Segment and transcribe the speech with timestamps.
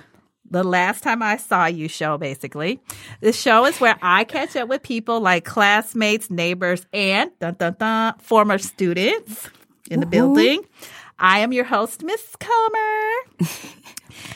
[0.55, 2.79] the last time I saw you show, basically.
[3.19, 7.75] This show is where I catch up with people like classmates, neighbors, and dun, dun,
[7.77, 9.49] dun, former students
[9.91, 10.63] in the building.
[11.19, 13.49] I am your host, Miss Comer.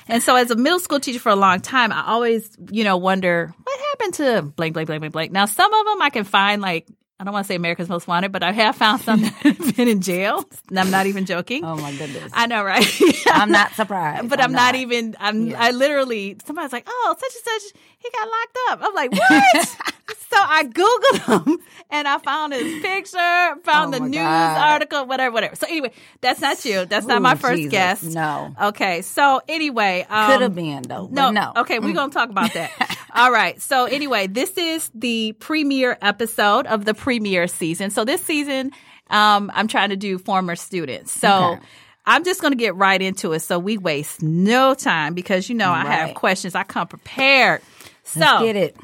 [0.10, 2.98] and so, as a middle school teacher for a long time, I always, you know,
[2.98, 5.32] wonder what happened to blank, blank, blank, blank, blank.
[5.32, 6.86] Now, some of them I can find like,
[7.20, 9.76] I don't want to say America's Most Wanted, but I have found some that have
[9.76, 10.46] been in jail.
[10.70, 11.66] And I'm not even joking.
[11.66, 12.32] Oh my goodness.
[12.34, 12.86] I know, right?
[13.28, 14.30] I'm not surprised.
[14.30, 14.76] but I'm, not.
[14.76, 15.18] even.
[15.20, 15.48] I'm.
[15.48, 15.62] Yeah.
[15.62, 16.38] I literally.
[16.46, 19.68] Somebody's like, "Oh, such and such, he got locked up." I'm like, "What?"
[20.32, 21.58] so I googled him
[21.92, 24.58] and I found his picture, found Oh the news God.
[24.74, 25.56] article, whatever, whatever.
[25.56, 26.86] So anyway, that's not you.
[26.86, 27.72] That's not Ooh, my first Jesus.
[27.72, 28.04] guest.
[28.04, 28.54] No.
[28.62, 29.02] Okay.
[29.02, 31.08] So anyway, um, Could have been though.
[31.12, 31.54] no, no.
[31.58, 32.72] Okay, we're gonna talk about that.
[33.14, 33.60] All right.
[33.62, 37.90] So anyway, this is the premiere episode of the premiere season.
[37.90, 38.72] So this season,
[39.10, 41.12] um, I'm trying to do former students.
[41.12, 41.62] So Okay.
[42.06, 43.40] I'm just gonna get right into it.
[43.42, 46.56] So we waste no time because you know I have questions.
[46.56, 47.62] I come prepared.
[48.10, 48.78] So Let's get it.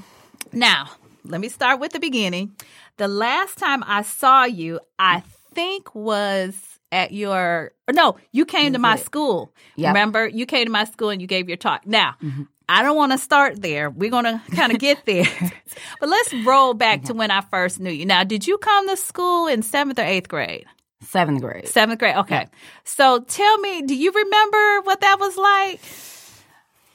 [0.54, 0.92] now,
[1.23, 2.56] let me start with the beginning.
[2.98, 5.23] The last time I saw you, I
[5.54, 6.54] think was
[6.92, 9.52] at your no, you came to my school.
[9.78, 9.88] Yep.
[9.90, 11.88] Remember, you came to my school and you gave your talk.
[11.88, 12.44] Now, mm-hmm.
[12.70, 13.89] I don't want to start there.
[13.89, 15.26] We're going to kind of get there.
[15.99, 18.05] but let's roll back to when I first knew you.
[18.05, 20.66] Now, did you come to school in 7th or 8th grade?
[21.02, 21.66] Seventh grade.
[21.66, 22.16] 7th grade.
[22.17, 22.48] Okay.
[22.83, 25.80] So, tell me, do you remember what that was like?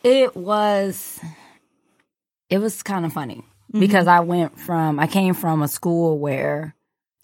[0.03, 1.21] It was
[2.51, 3.81] it was kind of funny Mm-hmm.
[3.81, 6.75] because I went from I came from a school where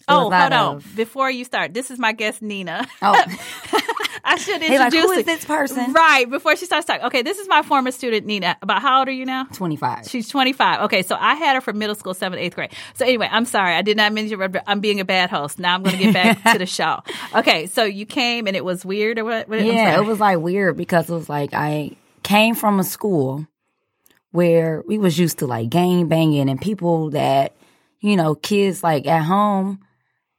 [0.07, 0.75] Oh, was a lot hold on.
[0.77, 2.87] of- Before you start, this is my guest, Nina.
[3.01, 3.21] Oh,
[4.23, 5.91] I should Hey, like, introduce who is this person?
[5.93, 7.05] Right, before she starts talking.
[7.07, 8.55] Okay, this is my former student, Nina.
[8.61, 9.45] About how old are you now?
[9.53, 10.07] 25.
[10.07, 10.83] She's 25.
[10.83, 12.71] Okay, so I had her from middle school, seventh, eighth grade.
[12.95, 13.73] So anyway, I'm sorry.
[13.75, 15.59] I did not mean to, but I'm being a bad host.
[15.59, 16.99] Now I'm going to get back to the show.
[17.35, 19.49] Okay, so you came and it was weird or what?
[19.49, 21.91] what Yeah, it was like weird because it was like I
[22.23, 23.45] came from a school
[24.31, 27.55] where we was used to like gang banging and people that
[27.99, 29.79] you know kids like at home.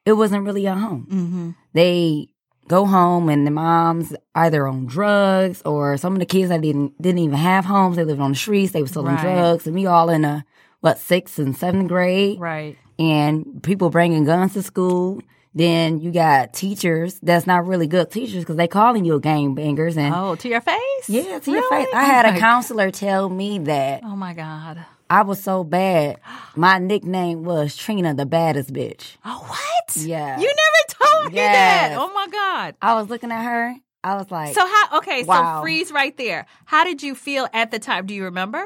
[0.06, 1.06] It wasn't really a home.
[1.10, 1.50] Mm-hmm.
[1.74, 2.28] They
[2.66, 7.00] go home and the moms either on drugs or some of the kids that didn't
[7.00, 7.96] didn't even have homes.
[7.96, 8.72] They lived on the streets.
[8.72, 9.22] They were selling Right.
[9.22, 10.44] drugs, and we all in a
[10.80, 12.76] what sixth and seventh grade Right.
[12.98, 15.20] and people bringing guns to school.
[15.54, 19.96] Then you got teachers that's not really good teachers because they calling you game bangers
[19.96, 21.08] and Oh, to your face?
[21.08, 21.88] yeah, to your face.
[21.94, 24.84] I had Oh a counselor tell me that Oh my God.
[25.10, 26.20] I was so bad.
[26.54, 29.16] My nickname was Trina, the baddest bitch.
[29.24, 29.96] Oh, what?
[29.96, 30.38] Yeah.
[30.38, 31.94] You never told me that.
[31.98, 32.74] Oh my God.
[32.82, 33.74] I was looking at her.
[34.04, 34.98] I was like, So how?
[34.98, 36.46] Okay, so freeze right there.
[36.66, 38.04] How did you feel at the time?
[38.06, 38.64] Do you remember?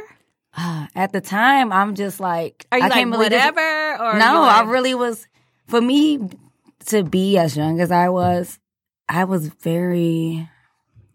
[0.59, 4.03] at the time, I'm just like, Are you I like can't believe this- whatever?
[4.03, 5.27] Or no, you I really was.
[5.69, 6.19] For me
[6.87, 8.59] to be as young as I was,
[9.09, 10.49] I was very,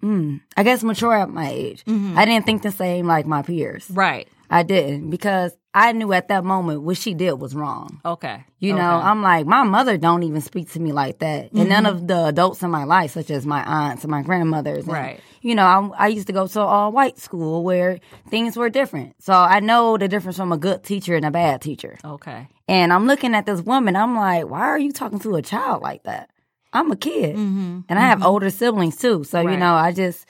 [0.03, 1.83] mm, I guess, mature at my age.
[1.85, 2.17] Mm-hmm.
[2.17, 3.89] I didn't think the same like my peers.
[3.89, 4.28] right.
[4.50, 8.00] I didn't because I knew at that moment what she did was wrong.
[8.05, 8.45] Okay.
[8.59, 9.07] You know, Okay.
[9.07, 11.51] I'm like, my mother don't even speak to me like that.
[11.51, 11.95] And none Mm-hmm.
[11.97, 14.85] of the adults in my life, such as my aunts and my grandmothers.
[14.85, 15.19] and, Right.
[15.41, 15.66] You know,
[15.97, 17.99] I, I used to go to all white school where
[18.29, 19.22] things were different.
[19.22, 21.97] So I know the difference from a good teacher and a bad teacher.
[22.05, 22.47] Okay.
[22.67, 25.81] And I'm looking at this woman, I'm like, why are you talking to a child
[25.81, 26.29] like that?
[26.73, 27.35] I'm a kid.
[27.35, 27.79] Mm-hmm.
[27.87, 29.23] And I have older siblings too.
[29.23, 29.53] So, Right.
[29.53, 30.25] you know, I just,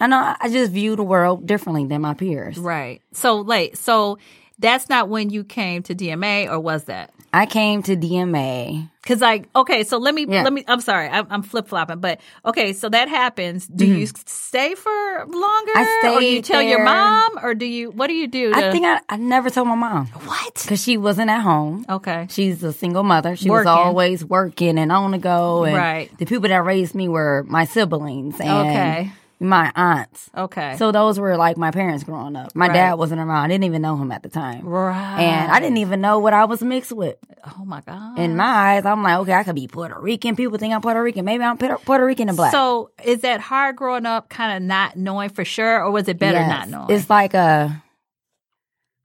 [0.00, 2.56] I know I just view the world differently than my peers.
[2.58, 3.02] Right.
[3.12, 4.18] So, like, so
[4.58, 7.10] that's not when you came to DMA, or was that?
[7.32, 8.90] I came to DMA.
[9.02, 10.44] Because, like, okay, so let me, Yeah.
[10.44, 13.66] let me, I'm sorry, I'm, I'm flip flopping, but okay, so that happens.
[13.66, 14.90] Do you stay for
[15.26, 15.72] longer?
[15.72, 16.06] Mm-hmm.
[16.06, 18.52] I Or you tell your mom, or do you, what do you do?
[18.54, 20.54] I think I, I never told my mom what?
[20.62, 21.84] because she wasn't at home.
[21.88, 22.28] Okay.
[22.30, 23.34] She's a single mother.
[23.34, 23.66] She Working.
[23.66, 25.64] was always working and on the go.
[25.64, 26.18] And Right.
[26.18, 28.38] the people that raised me were my siblings.
[28.38, 29.12] And, Okay.
[29.42, 30.30] My aunts.
[30.36, 30.76] Okay.
[30.76, 32.54] So those were like my parents growing up.
[32.54, 32.74] My Right.
[32.74, 33.44] dad wasn't around.
[33.44, 34.64] I didn't even know him at the time.
[34.66, 35.18] right.
[35.20, 37.16] And I didn't even know what I was mixed with.
[37.58, 38.18] Oh my god.
[38.18, 38.44] In my
[38.76, 40.36] eyes, I'm like, okay, I could be Puerto Rican.
[40.36, 41.24] People think I'm Puerto Rican.
[41.24, 42.52] Maybe I'm Puerto Rican and black.
[42.52, 46.18] So is that hard growing up, kind of not knowing for sure, or was it
[46.18, 46.48] better Yes.
[46.48, 46.90] not knowing?
[46.96, 47.38] It's like a.
[47.38, 47.70] Uh,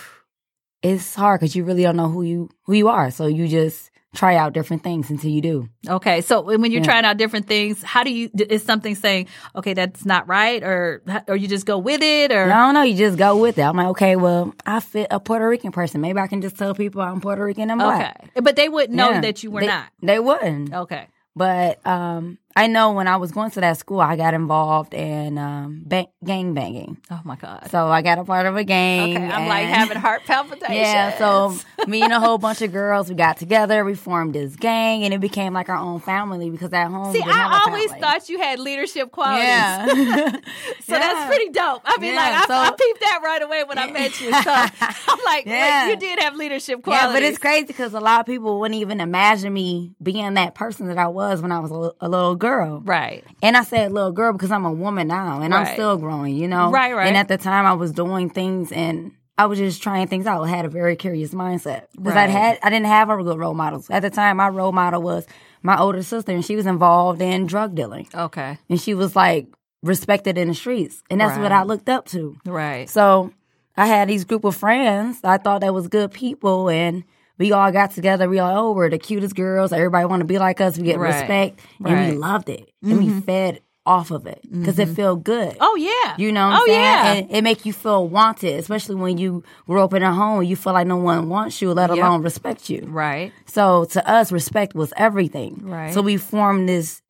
[0.84, 3.12] it's hard because you really don't know who you who you are.
[3.12, 5.70] So you just try out different things until you do.
[5.90, 6.22] okay.
[6.22, 6.88] So when you're Yeah.
[6.88, 8.30] trying out different things, how do you?
[8.50, 12.44] Is something saying, okay, that's not right, or or you just go with it, or
[12.52, 12.84] I don't know.
[12.84, 13.62] You just go with it.
[13.62, 16.02] I'm like, okay, well, I fit a Puerto Rican person.
[16.02, 18.18] Maybe I can just tell people I'm Puerto Rican and black.
[18.30, 19.22] okay, but they wouldn't know Yeah.
[19.22, 19.86] that you were They- not.
[20.02, 20.74] They wouldn't.
[20.74, 21.08] Okay.
[21.36, 25.38] But um, I know when I was going to that school, I got involved in
[25.38, 26.98] um, ba- gang banging.
[27.12, 27.68] Oh my god.
[27.70, 29.16] So I got a part of a gang.
[29.16, 30.68] Okay, I'm like having heart palpitations.
[30.78, 31.56] Yeah, so
[31.88, 35.14] me and a whole bunch of girls, we got together, we formed this gang, and
[35.14, 37.62] it became like our own family because at home, See, we didn't have a I
[37.68, 39.46] always thought you had leadership qualities.
[39.48, 40.36] Yeah.
[40.88, 41.82] So that's pretty dope.
[41.84, 44.32] I mean, Yeah, like, I, I peeped that right away when I met you.
[44.32, 45.90] So I'm like, Yeah.
[45.90, 47.08] you did have leadership qualities.
[47.08, 50.56] Yeah, but it's crazy because a lot of people wouldn't even imagine me being that
[50.56, 52.47] person that I was when I was a, a little girl.
[52.84, 53.24] Right.
[53.42, 56.48] And I said little girl because I'm a woman now and I'm still growing, you
[56.48, 56.72] know?
[56.72, 57.08] Right, right.
[57.08, 60.42] And at the time I was doing things and I was just trying things out.
[60.44, 61.84] I had a very curious mindset.
[61.96, 62.30] Because Right.
[62.30, 63.90] I had I didn't have a good role models.
[63.90, 65.28] At the time my role model was
[65.62, 68.08] my older sister and she was involved in drug dealing.
[68.16, 68.58] Okay.
[68.70, 69.48] And she was like
[69.84, 71.04] respected in the streets.
[71.10, 72.36] And that's what I looked up to.
[72.46, 72.90] Right.
[72.90, 73.32] So
[73.76, 75.20] I had these group of friends.
[75.24, 77.04] I thought that was good people, and
[77.38, 78.28] we all got together.
[78.30, 79.72] We all, oh, we're the cutest girls.
[79.74, 80.78] Everybody want to be like us.
[80.78, 81.20] We get Right.
[81.20, 81.94] respect, and Right.
[81.96, 82.12] Mm-hmm.
[82.12, 85.56] we loved it, and we fed off of it because it felt good.
[85.62, 86.16] Oh yeah.
[86.18, 86.82] You know what I'm oh saying?
[86.82, 87.14] yeah.
[87.14, 90.58] And it make you feel wanted, especially when you grew up in a home you
[90.58, 91.98] feel like no one wants you, let Yep.
[92.00, 92.86] alone respect you.
[92.90, 93.32] right.
[93.46, 95.62] So to us, respect was everything.
[95.64, 95.94] Right.
[95.94, 97.02] So we formed this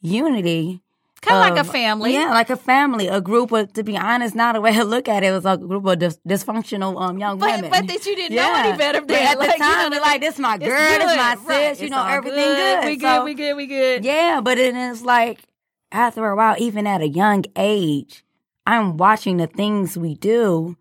[0.00, 0.82] unity
[1.24, 2.12] Kind of like a family.
[2.12, 3.72] Yeah, like a family, a group of.
[3.74, 5.98] To be honest, not the way I look at it, it was a group of
[5.98, 7.70] dis- dysfunctional um young But, women.
[7.70, 10.00] but that you didn't know any better But at Like, the you know time, we're
[10.00, 11.16] like, this my girl, this good.
[11.16, 11.38] my Right.
[11.70, 12.84] sis, you It's know, everything good.
[12.84, 13.06] We good.
[13.06, 13.56] So- we good.
[13.56, 14.04] We good.
[14.04, 15.40] Yeah, but it is like
[15.92, 18.24] after a while, even at a young age,
[18.66, 20.76] I'm watching the things we do.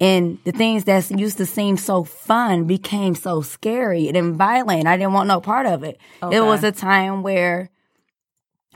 [0.00, 4.86] And the things that used to seem so fun became so scary and violent.
[4.86, 5.98] I didn't want no part of it.
[6.22, 6.36] Okay.
[6.36, 7.70] It was a time where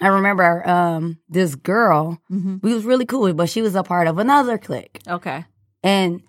[0.03, 2.21] I remember um, this girl.
[2.31, 2.57] Mm-hmm.
[2.63, 5.01] We was really cool, but she was a part of another clique.
[5.07, 5.45] Okay.
[5.83, 6.23] And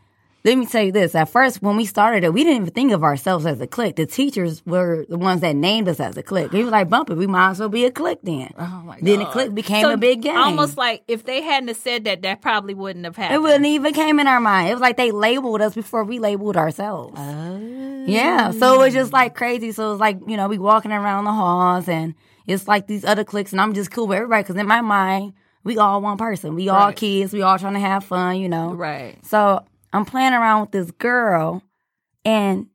[0.46, 2.92] let me tell you this: at first, when we started it, we didn't even think
[2.92, 3.96] of ourselves as a clique.
[3.96, 6.52] The teachers were the ones that named us as a clique.
[6.52, 8.96] They were like, "Bump it, we might as well be a clique then." Oh my
[8.96, 9.06] god.
[9.06, 10.36] Then the clique became So a big gang.
[10.36, 13.36] Almost like if they hadn't have said that, that probably wouldn't have happened.
[13.36, 14.70] it wouldn't even came in our mind.
[14.70, 17.14] It was like they labeled us before we labeled ourselves.
[17.18, 18.04] Oh.
[18.06, 19.72] Yeah, so it was just like crazy.
[19.72, 22.16] So it was like you know we walking around the halls and
[22.48, 25.34] it's like these other cliques and I'm just cool with everybody because in my mind
[25.64, 26.56] we all one person.
[26.56, 26.96] We all Right.
[26.96, 27.32] kids.
[27.32, 28.38] We all trying to have fun.
[28.38, 28.74] You know.
[28.74, 29.18] Right.
[29.26, 29.64] So
[29.94, 31.64] I'm playing around with this girl,
[32.26, 32.68] and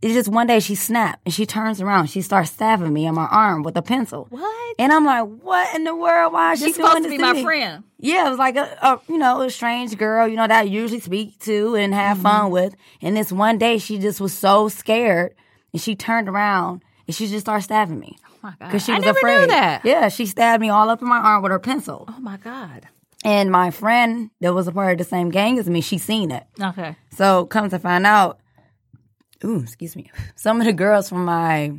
[0.00, 2.06] it's just one day she snapped and she turns around.
[2.06, 4.26] She starts stabbing me in my arm with a pencil.
[4.30, 4.74] What?
[4.78, 6.32] And I'm like, what in the world?
[6.32, 7.42] Why is she She's doing supposed to this be my me?
[7.42, 7.84] friend.
[7.98, 10.62] Yeah, it was like a, a you know a strange girl, you know that I
[10.62, 12.22] usually speak to and have Mm-hmm.
[12.22, 12.74] fun with.
[13.02, 15.34] And this one day, she just was so scared,
[15.72, 18.66] and she turned around and she just started stabbing me my god.
[18.68, 19.40] because she I was never afraid.
[19.40, 19.84] knew that.
[19.84, 22.04] Yeah, she stabbed me all up in my arm with her pencil.
[22.08, 22.86] Oh my god.
[23.24, 26.30] And my friend that was a part of the same gang as me, she seen
[26.30, 26.44] it.
[26.60, 26.96] Okay.
[27.12, 28.38] So come to find out,
[29.44, 31.72] ooh, excuse me, some of the girls from my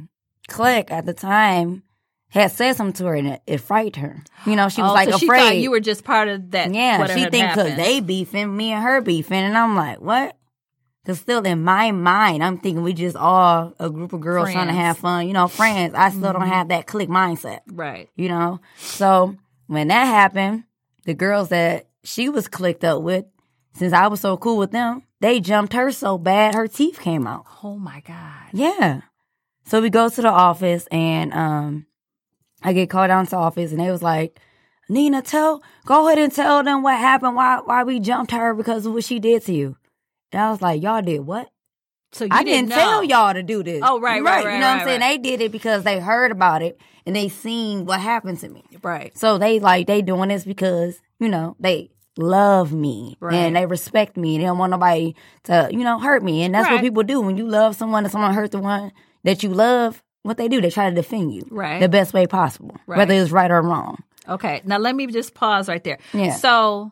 [0.48, 1.84] clique at the time
[2.30, 4.24] had said something to her and it, it frightened her.
[4.46, 5.40] You know, she was Oh, like so she afraid.
[5.40, 6.74] thought you were just part of that.
[6.74, 10.37] yeah, she think because they beefing, me and her beefing, and I'm like, what?
[11.08, 14.68] Because still in my mind, I'm thinking we just all a group of girls trying
[14.68, 15.94] to have fun, you know, friends.
[15.96, 16.40] I still Mm-hmm.
[16.40, 18.10] don't have that click mindset Right.
[18.18, 18.60] you know.
[18.76, 19.38] So
[19.68, 20.66] when that happened,
[21.06, 23.24] the girls that she was clicked up with,
[23.76, 27.26] since I was so cool with them, they jumped her so bad her teeth came
[27.26, 27.46] out.
[27.64, 28.50] Oh my god.
[28.52, 29.02] Yeah.
[29.64, 31.86] So we go to the office and um
[32.64, 34.38] I get called down to the office and they was like,
[34.90, 38.86] Nina, tell go ahead and tell them what happened, why why we jumped her because
[38.86, 39.78] of what she did to you.
[40.32, 41.50] And I was like, Y'all did what?
[42.14, 42.76] So you I didn't know.
[42.76, 43.82] tell y'all to do this.
[43.84, 45.02] Oh, right, right, right, You know what I'm saying?
[45.02, 45.22] right.
[45.22, 48.64] They did it because they heard about it and they seen what happened to me.
[48.82, 49.16] Right.
[49.18, 53.36] So they like they doing this because you know they love me Right.
[53.36, 54.36] and they respect me.
[54.36, 56.76] And they don't want nobody to you know hurt me, and that's Right.
[56.76, 58.92] what people do when you love someone and someone hurt the one
[59.24, 60.02] that you love.
[60.24, 61.80] What they do, they try to defend you Right.
[61.80, 62.98] the best way possible, Right.
[62.98, 63.98] whether it's right or wrong.
[64.28, 64.62] Okay.
[64.66, 66.00] Now let me just pause right there.
[66.14, 66.34] Yeah.
[66.36, 66.92] So,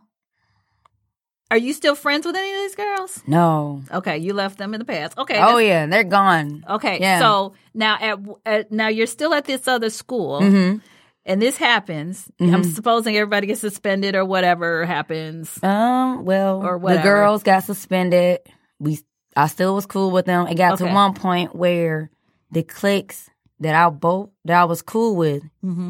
[1.55, 3.23] are you still friends with any of these girls?
[3.27, 3.81] No.
[3.91, 5.17] Okay, you left them in the past.
[5.17, 5.39] Okay.
[5.39, 6.65] Oh yeah, they're gone.
[6.69, 6.99] Okay.
[6.99, 7.19] Yeah.
[7.19, 10.41] So now at, at now you're still at this other school.
[10.41, 10.81] Mhm.
[11.25, 12.27] and this happens.
[12.39, 12.53] Mm-hmm.
[12.53, 15.57] I'm supposing everybody gets suspended or whatever happens.
[15.63, 17.01] Um, well, Or whatever.
[17.01, 18.39] the girls got suspended.
[18.79, 18.99] We,
[19.35, 20.45] I still was cool with them.
[20.47, 20.85] It got Okay.
[20.87, 22.11] to one point where
[22.51, 23.29] the cliques
[23.61, 25.41] that I both that I was cool with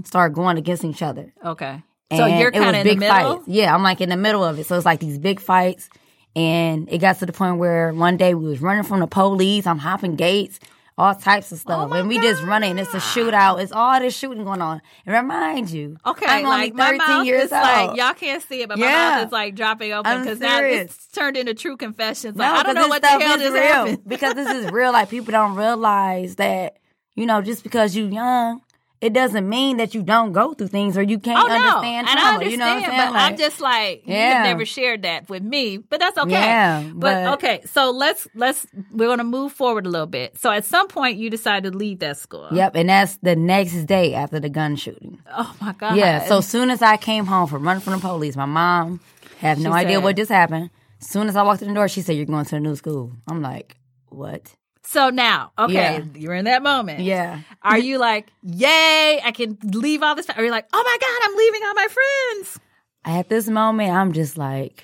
[0.06, 1.34] started going against each other.
[1.44, 1.82] Okay.
[2.14, 3.36] So And you're kind of in the big middle.
[3.38, 3.48] fights.
[3.48, 4.66] Yeah, I'm like in the middle of it.
[4.68, 5.90] So it's like these big fights,
[6.36, 9.66] and it got to the point where one day we was running from the police.
[9.66, 10.60] I'm hopping gates,
[10.98, 12.78] all types of stuff, Oh and we just running.
[12.78, 13.60] It's a shootout.
[13.62, 14.82] It's all this shooting going on.
[15.06, 17.62] And remind you, Okay, I'm like only my 13 mouth years is old.
[17.64, 21.08] like y'all can't see it, but my mouth is like dropping open because now it's
[21.08, 22.38] turned into true confessions.
[22.38, 23.62] Like, No, I don't know what the hell just real.
[23.64, 24.02] happened.
[24.08, 24.92] because this is real.
[24.92, 26.78] Like people don't realize that
[27.16, 28.62] you know just because you young,
[29.06, 32.08] it doesn't mean that you don't go through things or you can't Oh no, understand
[32.08, 32.30] and trauma.
[32.30, 33.14] I understand, you know what I'm saying?
[33.14, 34.34] but I'm just like you Yeah.
[34.34, 36.32] have never shared that with me, but that's okay.
[36.32, 40.38] Yeah, but, but- okay, so let's let's we're gonna move forward a little bit.
[40.40, 42.48] So at some point, you decided to leave that school.
[42.52, 45.20] Yep, and that's the next day after the gun shooting.
[45.38, 45.96] Oh my god.
[45.98, 49.00] Yeah, so soon as I came home from running from the police, my mom
[49.40, 50.70] had no She idea said- what just happened.
[51.02, 52.76] As soon as I walked in the door, she said, "You're going to a new
[52.76, 53.76] school." I'm like,
[54.10, 54.56] "What?"
[54.88, 56.04] So now, okay, Yeah.
[56.16, 57.02] you're in that moment.
[57.02, 57.40] Yeah.
[57.62, 60.28] Are you like, yay, I can leave all this?
[60.36, 62.60] Or you're like, oh my God, I'm leaving all my friends.
[63.06, 64.84] At this moment, I'm just like,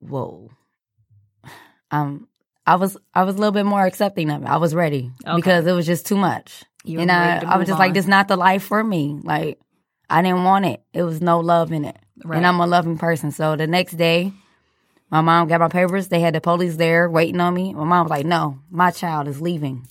[0.00, 0.50] "Whoa."
[1.90, 2.26] Um,
[2.66, 4.48] I was I was a little bit more accepting of it.
[4.48, 5.36] I was ready Okay.
[5.36, 7.94] because it was just too much, You and I I was just like, on.
[7.94, 9.58] "This not the life for me." Like,
[10.08, 10.82] I didn't want it.
[10.92, 12.36] It was no love in it, Right.
[12.38, 13.30] and I'm a loving person.
[13.30, 14.32] So the next day,
[15.12, 16.08] my mom got my papers.
[16.08, 17.72] They had the police there waiting on me.
[17.74, 19.86] My mom was like, "No, my child is leaving."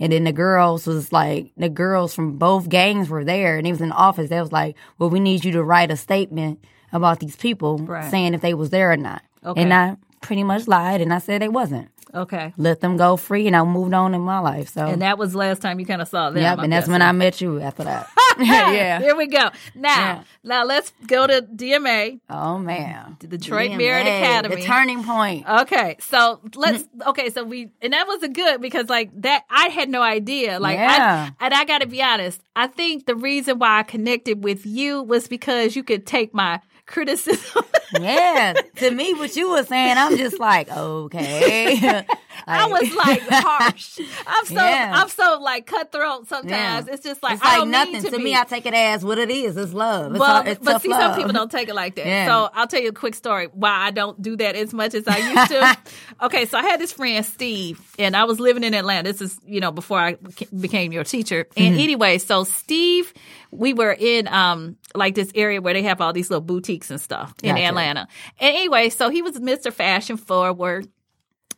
[0.00, 3.72] And then the girls was like, the girls from both gangs were there, and he
[3.72, 4.30] was in the office.
[4.30, 8.08] They was like, "Well, we need you to write a statement about these people, Right.
[8.08, 9.60] saying if they was there or not." Okay.
[9.62, 11.88] And I pretty much lied, and I said they wasn't.
[12.14, 12.52] Okay.
[12.56, 14.68] Let them go free, and I moved on in my life.
[14.70, 16.42] So, And that was the last time you kind of saw them.
[16.42, 17.02] yep, I'm and that's when.
[17.02, 17.60] I met you.
[17.60, 18.08] After that,
[18.46, 19.00] yeah.
[19.00, 19.50] Here we go.
[19.74, 20.22] Now, Yeah.
[20.44, 22.20] now let's go to DMA.
[22.30, 24.56] Oh man, The Detroit DMA, Merit Academy.
[24.56, 25.48] the turning point.
[25.48, 26.82] Okay, so let's.
[26.84, 27.08] Mm-hmm.
[27.10, 30.58] Okay, so we and that was a good because like that I had no idea.
[30.60, 31.30] Like, Yeah.
[31.40, 32.40] I, and I got to be honest.
[32.56, 36.60] I think the reason why I connected with you was because you could take my
[36.88, 37.64] criticism.
[38.00, 42.04] yeah, to me, what you were saying, I'm just like, okay.
[42.50, 43.98] I was like harsh.
[44.26, 44.92] I'm so Yeah.
[44.94, 46.86] I'm so like cutthroat sometimes.
[46.86, 46.94] Yeah.
[46.94, 48.34] It's just like it's I like don't nothing mean to, to, me.
[48.34, 49.56] I take it as what it is.
[49.56, 50.12] It's love.
[50.12, 51.00] It's, well, hard- it's but see, love.
[51.02, 52.06] some people don't take it like that.
[52.06, 52.26] Yeah.
[52.26, 55.06] So I'll tell you a quick story why I don't do that as much as
[55.06, 55.78] I used to.
[56.26, 59.12] okay, so I had this friend Steve, and I was living in Atlanta.
[59.12, 60.16] This is you know before I
[60.58, 61.46] became your teacher.
[61.56, 61.80] And Mm-hmm.
[61.82, 63.12] anyway, so Steve,
[63.50, 67.00] we were in um like this area where they have all these little boutiques and
[67.00, 67.66] stuff in Gotcha.
[67.66, 68.08] Atlanta.
[68.40, 69.72] And anyway, so he was Mr.
[69.72, 70.88] Fashion Forward.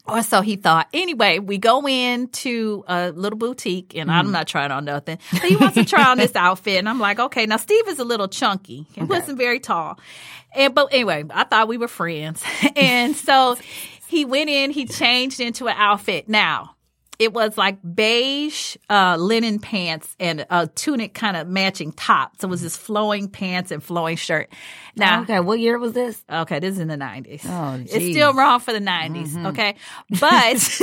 [0.06, 0.88] Or so he thought.
[0.94, 4.18] Anyway, we go into a little boutique, and Mm-hmm.
[4.18, 5.18] I'm not trying on nothing.
[5.30, 7.46] But he wants to try on this outfit, and I'm like, okay.
[7.46, 8.86] Now Steve is a little chunky.
[8.92, 10.00] He wasn't very tall,
[10.54, 12.42] and but anyway, I thought we were friends,
[12.76, 13.56] and so
[14.08, 14.70] he went in.
[14.70, 16.28] He changed into an outfit.
[16.28, 16.74] Now
[17.20, 22.40] it was like beige uh, linen pants and a tunic kind of matching top.
[22.40, 24.50] So it was this flowing pants and flowing shirt.
[24.96, 26.24] Now, Okay, what year was this?
[26.30, 27.44] Okay, this is in the nineties.
[27.46, 29.46] Oh, it's still wrong for the 90s Mm-hmm.
[29.46, 29.74] Okay,
[30.18, 30.80] but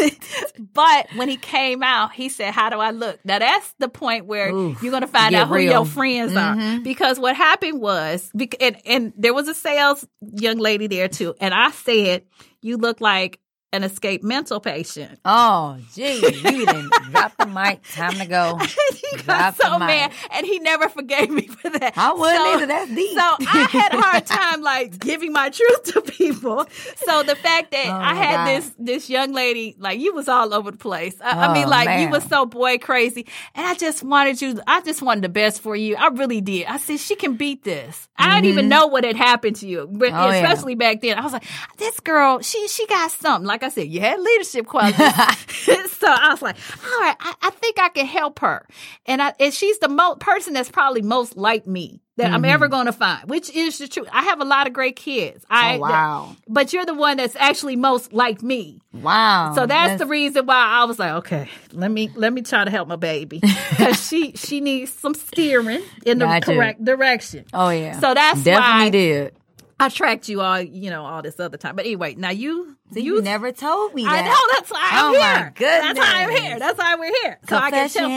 [0.73, 4.25] but when he came out, he said, "How do I look?" Now that's the point
[4.27, 5.71] where Oof, you're gonna find out who real.
[5.71, 5.71] Mm-hmm.
[5.71, 10.87] your friends are because what happened was, and, and there was a sales young lady
[10.87, 12.23] there too, and I said,
[12.61, 13.39] "You look like."
[13.73, 15.19] An escaped mental patient.
[15.25, 16.31] Oh, gee, you
[16.65, 17.81] didn't drop the mic.
[17.91, 18.57] Time to go.
[19.11, 21.97] he got so mad, and he never forgave me for that.
[21.97, 22.65] I wouldn't So- either.
[22.65, 23.09] That's deep.
[23.11, 26.65] So I had a hard time like giving my truth to people.
[27.05, 28.47] So the fact that Oh, I had God.
[28.47, 31.19] this this young lady, like you was all over the place.
[31.21, 32.11] I, I mean, Oh, like you man.
[32.11, 34.61] was so boy crazy, and I just wanted you.
[34.65, 35.97] I just wanted the best for you.
[35.97, 36.67] I really did.
[36.67, 38.07] I said she can beat this.
[38.17, 40.17] I didn't even know what had happened to you, but Mm-hmm.
[40.17, 40.35] Oh, yeah.
[40.41, 41.19] especially back then.
[41.19, 41.43] I was like,
[41.75, 43.45] this girl, she she got something.
[43.45, 44.97] Like I said, you had leadership qualities.
[45.91, 48.65] so I was like, all right, I, I think I can help her,
[49.05, 52.45] and I and she's the most person that's probably most like me that I'm Mm-hmm.
[52.51, 54.07] ever going to find, which is the truth.
[54.11, 55.45] I have a lot of great kids.
[55.51, 56.35] I, Oh, wow.
[56.47, 58.79] but you're the one that's actually most like me.
[58.91, 59.53] Wow.
[59.53, 62.71] So that's, the reason why I was like, okay, let me let me try to
[62.71, 66.53] help my baby because she she needs some steering in the Got you.
[66.55, 67.45] correct direction.
[67.53, 67.99] Oh yeah.
[67.99, 69.33] So that's definitely why did.
[69.79, 71.75] I tracked you all, you know, all this other time.
[71.75, 74.13] But anyway, now you See, you, never told me that.
[74.13, 75.19] I know that's why I'm Oh, here.
[75.19, 76.59] my That's why I'm here.
[76.59, 77.37] That's why we're here.
[77.49, 78.07] So I can tell.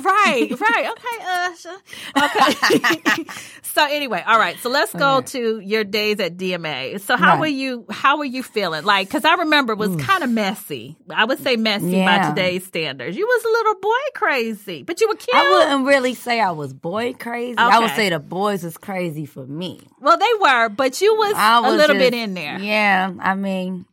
[0.00, 0.92] Right, right.
[0.92, 1.76] Okay, Usher.
[2.16, 3.24] Okay.
[3.62, 4.56] so anyway, all right.
[4.58, 5.26] So let's go Okay.
[5.32, 7.00] to your days at DMA.
[7.00, 7.40] So how Right.
[7.40, 7.86] were you?
[7.90, 8.84] How were you feeling?
[8.84, 10.96] Like, because I remember it was kind of messy.
[11.12, 13.16] I would say messy by today's standards.
[13.16, 15.34] You was a little boy crazy, but you were cute.
[15.34, 17.58] I wouldn't really say I was boy crazy.
[17.58, 19.80] I would say the boys was crazy for me.
[20.00, 22.58] well, they were, but you was, was a little just- bit in there.
[22.60, 23.86] Yeah, I mean,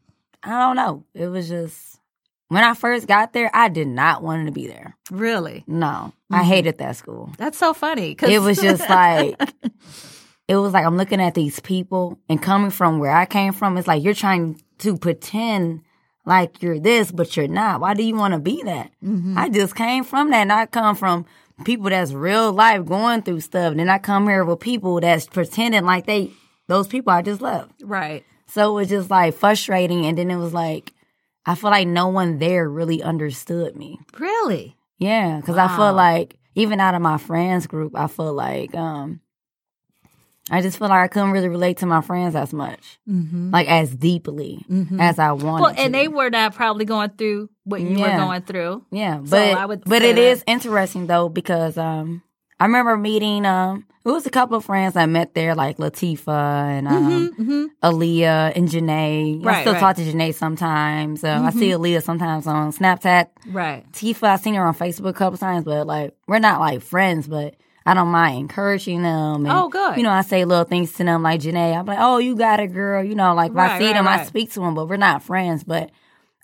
[0.48, 1.04] I don't know.
[1.13, 2.00] It was just
[2.48, 4.96] when I first got there, I did not want to be there.
[5.12, 6.48] Really, No, I mm-hmm.
[6.48, 7.32] hated that school.
[7.38, 8.16] that's so funny.
[8.16, 8.30] Cause...
[8.30, 9.39] It was just like
[10.48, 13.77] it was like I'm looking at these people and coming from where I came from,
[13.77, 15.82] it's like you're trying to pretend
[16.25, 17.82] like you're this, but you're not.
[17.82, 18.92] Why do you want to be that?
[19.04, 19.38] Mm-hmm.
[19.38, 21.25] I just came from that and I come from
[21.66, 23.72] people that's real life going through stuff.
[23.72, 26.32] And then I come here with people that's pretending like they
[26.68, 27.72] those people I just left.
[27.82, 28.25] right.
[28.50, 30.94] So it was just like frustrating and then it was like
[31.46, 34.00] I feel like no one there really understood me.
[34.20, 34.75] Really.
[35.00, 35.77] Yeah, because I Wow.
[35.77, 39.22] feel like even out of my friends group, I feel like um,
[40.50, 43.51] I just feel like I couldn't really relate to my friends as much, Mm-hmm.
[43.51, 44.66] like as deeply
[45.00, 45.62] as I wanted.
[45.63, 46.00] Well, and to.
[46.00, 48.01] they were not probably going through what you Yeah.
[48.18, 48.86] were going through.
[48.92, 52.24] yeah, so but I would but it that- is interesting though because um,
[52.59, 56.27] I remember meeting um, it was a couple of friends I met there like Latifa
[56.77, 57.65] and um, Mm-hmm.
[57.83, 59.41] Aaliyah and Janae.
[59.41, 59.79] I Right, still right.
[59.79, 61.23] talk to Janae sometimes.
[61.23, 63.27] Uh, I see Aaliyah sometimes on Snapchat.
[63.47, 63.89] Right.
[63.91, 67.27] Tifa, I seen her on Facebook a couple times, but like we're not like friends,
[67.27, 69.45] but I don't mind encouraging them.
[69.45, 69.97] And, Oh, good.
[69.97, 71.77] You know, I say little things to them like Janae.
[71.77, 73.03] I'm like, oh, you got it, girl.
[73.03, 75.21] You know, like if Right, I see them, I speak to them, but we're not
[75.23, 75.63] friends.
[75.63, 75.91] But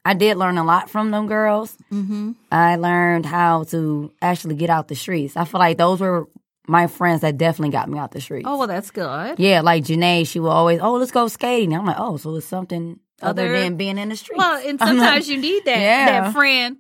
[0.06, 1.78] I did learn a lot from them girls.
[1.92, 2.32] Mm-hmm.
[2.52, 5.38] I learned how to actually get out the streets.
[5.38, 6.28] I feel like those were
[6.68, 8.46] my friends that definitely got me out the streets.
[8.48, 9.40] Oh well, that's good.
[9.40, 11.74] yeah, like Janae, she will always, oh, let's go skating.
[11.76, 14.38] I'm like, oh, so it's something other, Other- than being in the streets.
[14.38, 16.22] Well, and I'm like, sometimes you need that Yeah.
[16.22, 16.78] that friend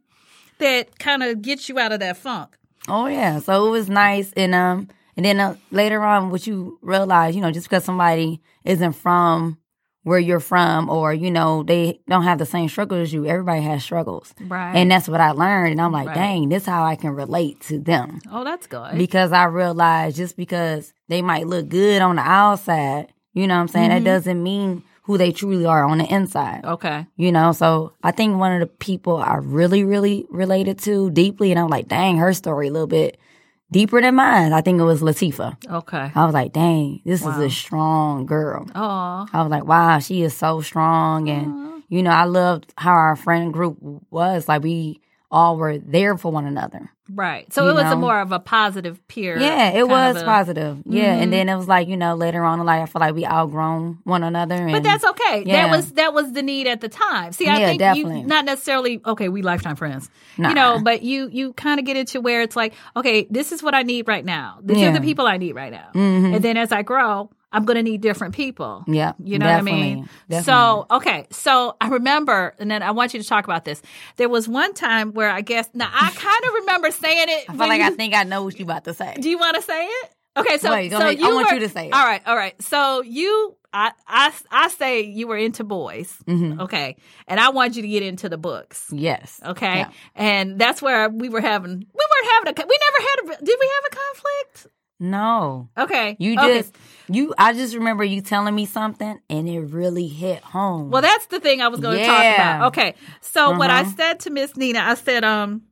[0.60, 2.58] that kind of gets you out of that funk.
[2.88, 6.77] Oh yeah, so it was nice, and um, and then uh, later on, what you
[6.82, 9.58] realize, you know, just because somebody isn't from
[10.03, 13.62] where you're from, or you know, they don't have the same struggles as you, everybody
[13.62, 14.75] has struggles, Right.
[14.75, 16.15] and that's what I learned, and I'm like, Right.
[16.15, 18.98] dang, this is how I can relate to them Oh, that's good.
[18.98, 23.62] because I realized just because they might look good on the outside, you know, what
[23.62, 24.03] I'm saying Mm-hmm.
[24.03, 26.63] that doesn't mean who they truly are on the inside.
[26.63, 27.05] okay.
[27.17, 31.51] You know, so I think one of the people I really, really related to deeply,
[31.51, 33.17] and I'm like, dang, her story a little bit
[33.72, 34.53] deeper than mine.
[34.53, 35.58] I think it was Latifa.
[35.70, 36.12] Okay.
[36.13, 38.68] I was like, dang, this is a strong girl.
[38.75, 39.27] Oh.
[39.31, 41.29] I was like, wow, she is so strong.
[41.29, 43.77] And, you know, I loved how our friend group
[44.09, 44.48] was.
[44.48, 45.01] Like, we
[45.33, 46.89] all were there for one another.
[47.13, 47.51] Right.
[47.51, 49.37] So it was a more of a positive peer.
[49.37, 50.77] Yeah, it was a- positive.
[50.85, 51.15] Yeah.
[51.17, 51.22] Mhm.
[51.24, 53.25] And then it was like, you know, later on in life, I feel like we
[53.25, 54.55] outgrown one another.
[54.55, 55.43] And, But that's okay.
[55.46, 55.67] Yeah.
[55.67, 57.33] That was that was the need at the time.
[57.33, 58.22] See, I Yeah, think definitely.
[58.22, 59.27] you not necessarily okay.
[59.27, 60.50] We lifetime friends, Nah.
[60.50, 63.61] you know, but you you kind of get into where it's like, okay, this is
[63.61, 64.59] what I need right now.
[64.63, 65.89] These are the people I need right now.
[65.93, 66.35] Mhm.
[66.35, 68.83] And then as I grow, I'm going to need different people.
[68.87, 70.09] Yeah, You know what I mean?
[70.27, 71.27] definitely, So, okay.
[71.31, 73.81] So I remember, and then I want you to talk about this.
[74.18, 77.46] There was one time where I guess, now I kind of remember saying it.
[77.50, 79.16] I feel like I think I know what you're about to say.
[79.20, 80.09] do you want to say it?
[80.35, 81.20] Okay, so Wait, so ahead.
[81.22, 81.94] I want were- you to say it.
[81.94, 82.59] All right, all right.
[82.59, 86.11] So you, I, I, I say you were into boys.
[86.27, 86.59] Mhm.
[86.61, 86.96] Okay,
[87.27, 88.87] and I want you to get into the books.
[88.92, 89.39] Yes.
[89.46, 89.92] Okay, Yeah.
[90.16, 91.74] and that's where we were having.
[91.77, 92.68] We weren't having a.
[92.68, 93.46] We never had a.
[93.46, 94.74] Did we have a conflict?
[95.00, 95.70] No.
[95.77, 96.63] Okay, You okay.
[97.09, 100.89] You I just remember you telling me something and it really hit home.
[100.89, 102.68] Well, that's the thing I was going to talk about.
[102.68, 103.92] Okay, so what I Uh-huh.
[103.98, 105.63] said to Miss Nina, I said, um,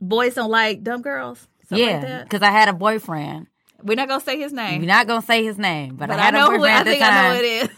[0.00, 1.46] boys don't like dumb girls.
[1.68, 2.24] Something yeah, that.
[2.24, 3.46] because I had a boyfriend.
[3.82, 6.28] We're not gonna say his name, We're not gonna say his name, but, but I
[6.28, 6.58] I know a who.
[6.58, 7.68] boyfriend I think I know who it is.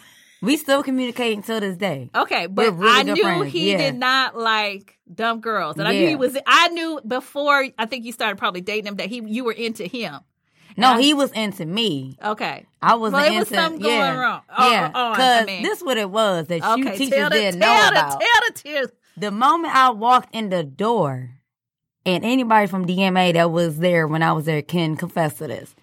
[0.43, 2.11] We still communicate until this day.
[2.14, 3.79] Okay, but really I knew friends, he yeah.
[3.79, 6.37] did not like dumb girls, and I knew he was.
[6.47, 7.67] I knew before.
[7.79, 10.21] I think you started probably dating him that he you were into him.
[10.77, 12.17] No, I- he was into me.
[12.25, 14.41] Okay, I was Well, it into was something going yeah, wrong.
[14.57, 16.97] Oh, yeah, oh, oh I because mean- this what it was that you okay.
[16.99, 18.21] teachers tell the, didn't know tell the, about.
[18.21, 18.93] tell the truth.
[19.17, 21.31] the moment I walked in the door,
[22.07, 25.75] and anybody from DMA that was there when I was there can confess to this.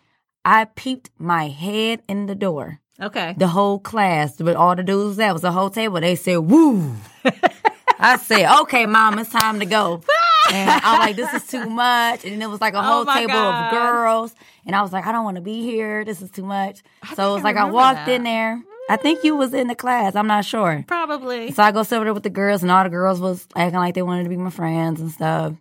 [0.45, 2.79] I peeped my head in the door.
[2.99, 6.35] Okay, The whole class, but all the dudes that was the whole table, they said,
[6.37, 6.93] "Woo!"
[7.99, 10.01] I said, "Okay, mom, it's time to go."
[10.51, 13.13] And I'm like, "This is too much." And it was like a oh whole Oh
[13.13, 13.65] table God.
[13.65, 14.35] of girls,
[14.65, 16.03] and I was like, "I don't want to be here.
[16.05, 16.81] This is too much."
[17.15, 18.09] so it was I like I walked that.
[18.09, 18.61] in there.
[18.89, 20.15] I think you was in the class.
[20.15, 20.83] I'm not sure.
[20.87, 21.51] probably.
[21.51, 23.79] So I go sit over there with the girls, and all the girls was acting
[23.79, 25.53] like they wanted to be my friends and stuff.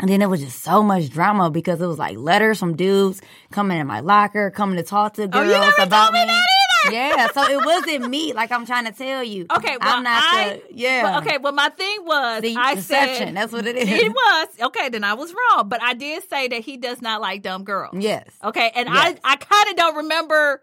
[0.00, 3.22] And then it was just so much drama because it was like letters from dudes
[3.52, 6.20] coming in my locker, coming to talk to girls Oh, you never about told me
[6.22, 6.26] me.
[6.26, 6.46] that
[6.90, 8.32] yeah, so it wasn't me.
[8.32, 9.46] Like I'm trying to tell you.
[9.54, 11.20] Okay, well, I'm not I, the yeah.
[11.22, 13.28] Okay, well, my thing was, The I deception.
[13.28, 13.88] said That's what it is.
[13.88, 14.88] It was okay.
[14.88, 17.94] Then I was wrong, but I did say that he does not like dumb girls.
[17.98, 18.28] Yes.
[18.42, 19.18] Okay, and Yes.
[19.24, 20.62] I I kind of don't remember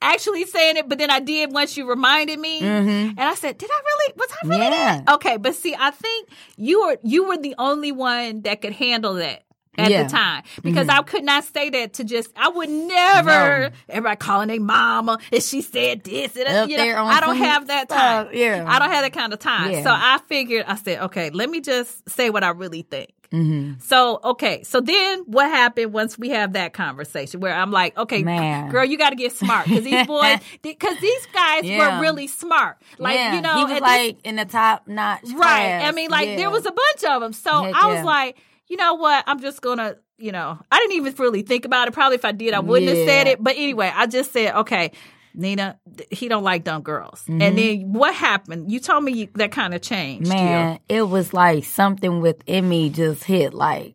[0.00, 3.70] actually saying it, but then I did once you reminded me, and I said, "Did
[3.70, 4.14] I really?
[4.16, 4.72] Was I really?" Mm-hmm.
[4.72, 5.00] Yeah.
[5.06, 8.72] that?" Okay, but see, I think you were you were the only one that could
[8.72, 9.44] handle that.
[9.78, 10.02] At Yeah.
[10.02, 13.70] the time, because I could not say that to just, I would never, No.
[13.88, 17.88] everybody calling their mama, and she said this, and you know, I don't have that
[17.90, 18.28] stuff, time.
[18.34, 18.64] yeah.
[18.68, 19.70] I don't have that kind of time.
[19.72, 19.82] Yeah.
[19.82, 23.12] So I figured, I said, okay, let me just say what I really think.
[23.32, 23.80] Mm-hmm.
[23.80, 24.62] So, okay.
[24.62, 28.68] So then what happened once we have that conversation where I'm like, okay, Man.
[28.70, 31.96] girl, you got to get smart because these boys, because these guys Yeah.
[31.96, 32.76] were really smart.
[32.98, 33.34] Like, yeah.
[33.36, 35.22] you know, he was and this- like in the top notch.
[35.24, 35.32] right.
[35.34, 35.88] class.
[35.88, 36.36] I mean, like Yeah.
[36.36, 37.32] there was a bunch of them.
[37.32, 38.36] So I was like,
[38.68, 39.24] you know what?
[39.26, 41.94] I'm just to, you know, I didn't even really think about it.
[41.94, 43.42] Probably if I did, I wouldn't have said it.
[43.42, 44.92] But anyway, I just said, okay,
[45.34, 45.78] Nina,
[46.10, 47.22] he don't like dumb girls.
[47.22, 47.42] Mm-hmm.
[47.42, 48.70] And then what happened?
[48.70, 50.28] You told me you, that kind of changed.
[50.28, 50.34] you.
[50.34, 53.94] Man, it was like something within me just hit like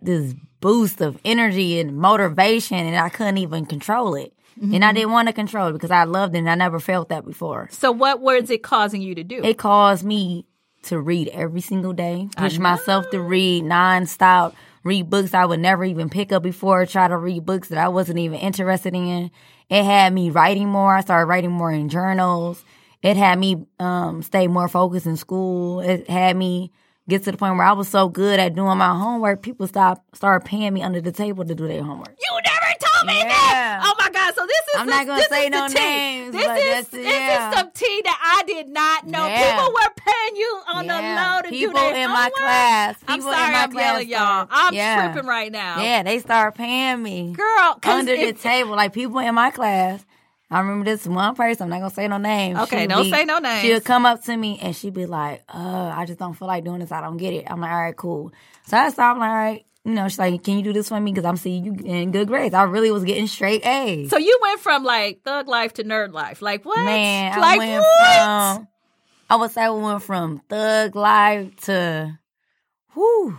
[0.00, 4.32] this boost of energy and motivation, and I couldn't even control it.
[4.60, 4.84] And Mm-hmm.
[4.84, 7.24] I didn't want to control it because I loved it and I never felt that
[7.24, 7.68] before.
[7.72, 9.42] So what was it causing you to do?
[9.42, 10.44] It caused me
[10.84, 15.84] to read every single day, push myself to read nonstop, read books I would never
[15.84, 19.30] even pick up before, try to read books that I wasn't even interested in.
[19.68, 20.94] It had me writing more.
[20.94, 22.64] I started writing more in journals.
[23.02, 25.80] It had me um, stay more focused in school.
[25.80, 26.72] It had me
[27.08, 30.16] get to the point where I was so good at doing my homework, people stopped
[30.16, 32.16] started paying me under the table to do their homework.
[32.20, 32.61] You never
[33.04, 33.80] told me that.
[33.82, 33.82] Yeah.
[33.84, 34.34] Oh my god!
[34.34, 35.74] So this is I'm this, not gonna this say is the no tea.
[35.74, 36.42] names, This
[36.82, 37.48] is this yeah.
[37.50, 39.26] is some tea that I did not know.
[39.26, 39.50] Yeah.
[39.56, 41.00] People were paying you on Yeah.
[41.00, 42.96] the low to People do their in my class.
[43.08, 44.48] I'm people in sorry, my I'm yelling, class y'all.
[44.50, 45.12] I'm Yeah.
[45.12, 45.82] tripping right now.
[45.82, 47.32] Yeah, they started paying me.
[47.32, 47.78] girl.
[47.84, 50.04] under the table, like people in my class.
[50.50, 51.64] I remember this one person.
[51.64, 52.58] I'm not gonna say no names.
[52.60, 53.62] Okay, don't be- say no names.
[53.62, 56.46] She would come up to me and she'd be like, "Uh, I just don't feel
[56.46, 56.92] like doing this.
[56.92, 58.32] I don't get it." I'm like, "All right, cool."
[58.66, 59.18] So I stopped.
[59.18, 61.12] Like, all right, you know, she's like, "Can you do this for me?
[61.12, 64.10] Because I'm seeing you in good grades." I really was getting straight A's.
[64.10, 66.40] So you went from like thug life to nerd life.
[66.40, 66.84] Like what?
[66.84, 68.18] Man, like I went what?
[68.56, 68.68] from.
[69.30, 72.18] I would say I went from thug life to,
[72.94, 73.38] whoo,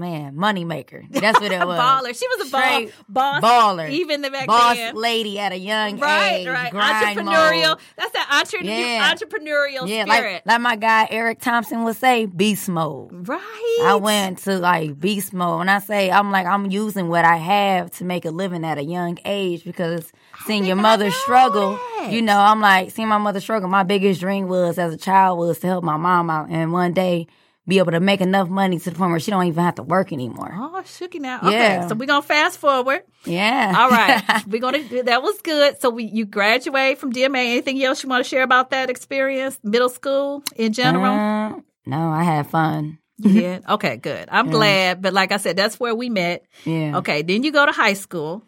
[0.00, 1.04] man, money maker.
[1.10, 1.78] That's what it was.
[1.78, 2.18] baller.
[2.18, 3.90] She was a ball, boss, baller.
[3.90, 4.96] even the back boss then.
[4.96, 6.46] lady at a young Right, age.
[6.48, 6.70] right.
[6.72, 7.68] grind Entrepreneurial.
[7.68, 7.78] mode.
[7.96, 9.14] That's that entre- Yeah.
[9.14, 10.32] entrepreneurial Yeah, spirit.
[10.34, 13.28] like like my guy Eric Thompson would say, beast mode.
[13.28, 13.78] right.
[13.84, 15.60] I went to like beast mode.
[15.60, 18.78] And I say I'm like I'm using what I have to make a living at
[18.78, 22.08] a young age because oh, seeing your mother struggle, that.
[22.10, 23.68] you know, I'm like seeing my mother struggle.
[23.68, 26.92] My biggest dream was as a child was to help my mom out and one
[26.94, 27.26] day
[27.66, 29.82] be able to make enough money to the point where she don't even have to
[29.82, 30.50] work anymore.
[30.54, 31.38] Oh, shooky now.
[31.38, 31.86] Okay, Yeah.
[31.88, 33.02] so we're gonna fast forward.
[33.24, 33.74] Yeah.
[33.76, 34.82] All right, we're gonna.
[34.82, 35.80] do That was good.
[35.80, 37.36] So we you graduate from DMA.
[37.52, 41.12] Anything else you want to share about that experience, middle school in general?
[41.12, 42.98] Um, no, I had fun.
[43.18, 43.64] You did.
[43.68, 44.28] Okay, good.
[44.32, 45.02] I'm glad.
[45.02, 46.44] But like I said, that's where we met.
[46.64, 46.96] Yeah.
[46.98, 48.42] Okay, then you go to high school,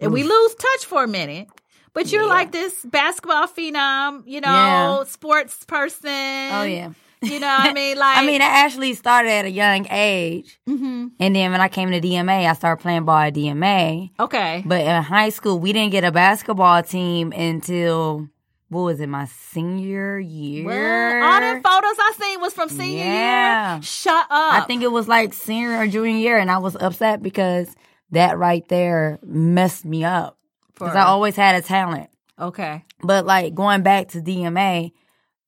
[0.00, 1.46] and we lose touch for a minute.
[1.94, 2.28] But you're Yeah.
[2.28, 5.04] like this basketball phenom, you know, Yeah.
[5.04, 6.10] sports person.
[6.10, 6.90] Oh yeah.
[7.22, 10.58] You know, what I mean, like, I mean, I actually started at a young age.
[10.68, 11.10] mhm.
[11.18, 14.10] And then when I came to DMA, I started playing ball at DMA.
[14.20, 18.28] okay, But in high school, we didn't get a basketball team until,
[18.68, 20.66] what was it, my senior year?
[20.66, 23.74] Well, all the photos I seen was from senior Yeah.
[23.74, 23.82] year.
[23.82, 24.54] Shut up.
[24.54, 26.38] I think it was like senior or junior year.
[26.38, 27.74] And I was upset because
[28.10, 30.38] that right there messed me up.
[30.74, 32.10] Because I always had a talent.
[32.38, 32.84] okay.
[33.02, 34.92] But like going back to DMA,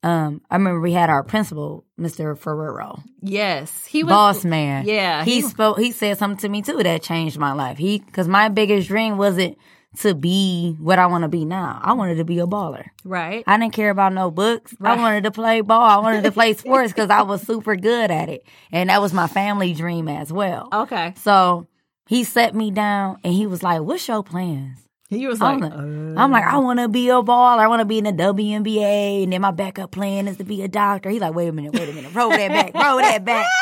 [0.03, 2.37] um, I remember we had our principal, Mr.
[2.39, 3.03] Ferrero.
[3.21, 4.87] Yes, he was boss man.
[4.87, 5.79] Yeah, he, he- spoke.
[5.79, 7.79] He said something to me too that changed my life.
[7.79, 9.59] He because my biggest dream wasn't
[10.01, 11.81] to be what I want to be now.
[11.83, 12.85] I wanted to be a baller.
[13.05, 13.43] right.
[13.47, 14.75] I didn't care about no books.
[14.79, 14.97] Right.
[14.97, 15.83] I wanted to play ball.
[15.83, 19.13] I wanted to play sports because I was super good at it, and that was
[19.13, 20.69] my family dream as well.
[20.73, 21.15] Okay.
[21.17, 21.67] So
[22.07, 24.79] he set me down and he was like, "What's your plans?"
[25.09, 26.61] He was I'm like, like, I'm like, I oh.
[26.61, 27.59] want to be a baller.
[27.59, 30.63] I want to be in the WNBA, and then my backup plan is to be
[30.63, 31.09] a doctor.
[31.09, 33.47] He's like, wait a minute, wait a minute, roll that back, roll that back.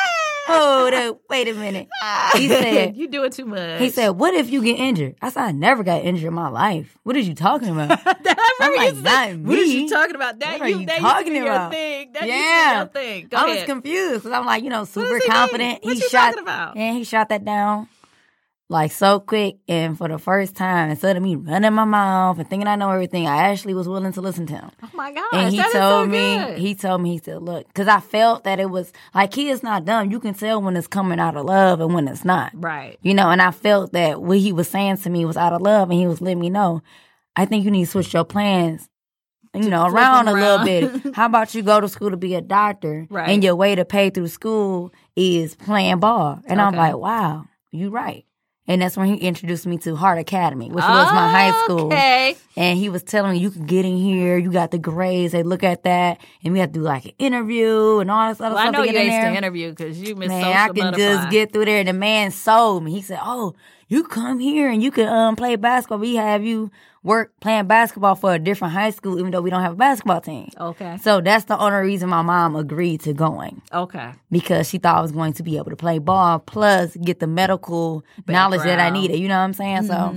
[0.47, 1.89] Hold up, wait a minute.
[2.35, 5.15] He said, "You doing too much." he said, what if you get injured?
[5.21, 6.97] I said, I never got injured in my life.
[7.03, 7.99] What are you talking about?
[8.05, 9.81] I'm like, you not What is me.
[9.81, 10.39] you talking about?
[10.39, 11.63] That What are you, you that talking be about?
[11.63, 12.11] Your thing.
[12.13, 12.79] That Yeah.
[12.79, 13.27] used to be your thing.
[13.27, 15.29] Go I was confused because I'm like, you know, super he mean?
[15.29, 15.83] confident.
[15.83, 16.77] What he you shot, talking about?
[16.77, 17.89] and he shot that down
[18.69, 19.57] like so quick.
[19.67, 22.91] And for the first time, instead of me running my mouth and thinking I know
[22.91, 24.71] everything, I actually was willing to listen to him.
[24.83, 26.57] oh my gosh, and he that is so told me, good.
[26.59, 29.63] he told me, he said, look, because I felt that it was like he is
[29.63, 30.11] not dumb.
[30.11, 32.51] You can tell when it's coming out of love and when it's not.
[32.55, 32.97] right.
[33.01, 35.61] You know, and I felt that what he was saying to me was out of
[35.61, 36.81] love and he was letting me know
[37.35, 38.89] I think you need to switch your plans.
[39.53, 41.15] You know, flip around a little bit.
[41.15, 43.29] How about you go to school to be a doctor, Right.
[43.29, 46.39] and your way to pay through school is playing ball?
[46.47, 48.25] And I'm like, wow, you're right.
[48.69, 51.85] And that's when he introduced me to Heart Academy, which was my high school.
[51.87, 52.35] Okay.
[52.57, 55.41] And he was telling me, you can get in here, you got the grades, they
[55.43, 58.55] look at that, and we have to do like an interview and all this other
[58.55, 59.31] Well, I know to you get in aced there.
[59.31, 60.97] the interview because you missed Man, I can butterfly.
[60.97, 61.79] just get through there.
[61.79, 62.91] And the man sold me.
[62.91, 63.55] He said, "Oh,
[63.87, 65.99] you come here and you can um play basketball.
[65.99, 66.71] We have you
[67.03, 70.21] work playing basketball for a different high school, even though we don't have a basketball
[70.21, 70.97] team." Okay.
[70.97, 74.11] So that's the only reason my mom agreed to going Okay.
[74.31, 77.27] because she thought I was going to be able to play ball plus get the
[77.27, 79.19] medical knowledge that I needed.
[79.19, 79.83] You know what I'm saying?
[79.83, 80.15] So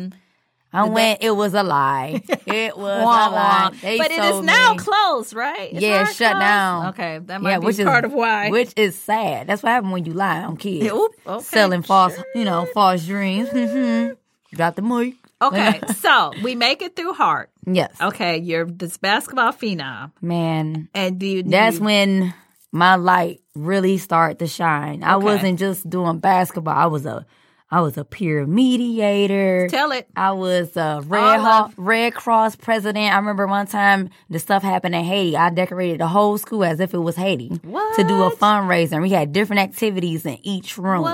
[0.73, 1.23] I went.
[1.23, 2.23] It was a lie.
[2.47, 3.71] It was Wah, a lie.
[3.81, 4.79] They But it is now me.
[4.79, 5.73] closed, right?
[5.73, 6.41] Is Yeah, shut closed?
[6.41, 6.87] down.
[6.89, 8.51] Okay, that might yeah, be which part is of why.
[8.51, 9.47] Which is sad.
[9.47, 10.85] That's what happened when you lie on kids.
[10.87, 13.49] Yeah, oop, okay, Selling false, you know, false dreams.
[14.55, 15.15] Got the mic.
[15.43, 17.51] okay, so we make it through heart.
[17.67, 17.97] Yes.
[18.01, 22.35] Okay, you're this basketball phenom, Man, and do you, that's you- when
[22.73, 25.03] my light really started to shine.
[25.05, 26.77] I wasn't just doing basketball.
[26.77, 27.27] I was a
[27.73, 29.69] I was a peer mediator.
[29.69, 30.09] tell it.
[30.17, 33.15] I was a Red Hawk, Red Cross president.
[33.15, 35.37] I remember one time the stuff happened in Haiti.
[35.37, 39.01] I decorated the whole school as if it was Haiti to do a fundraiser.
[39.01, 41.05] We had different activities in each room.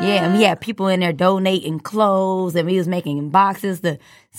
[0.00, 3.98] Yeah, and we had people in there donating clothes, and we was making boxes to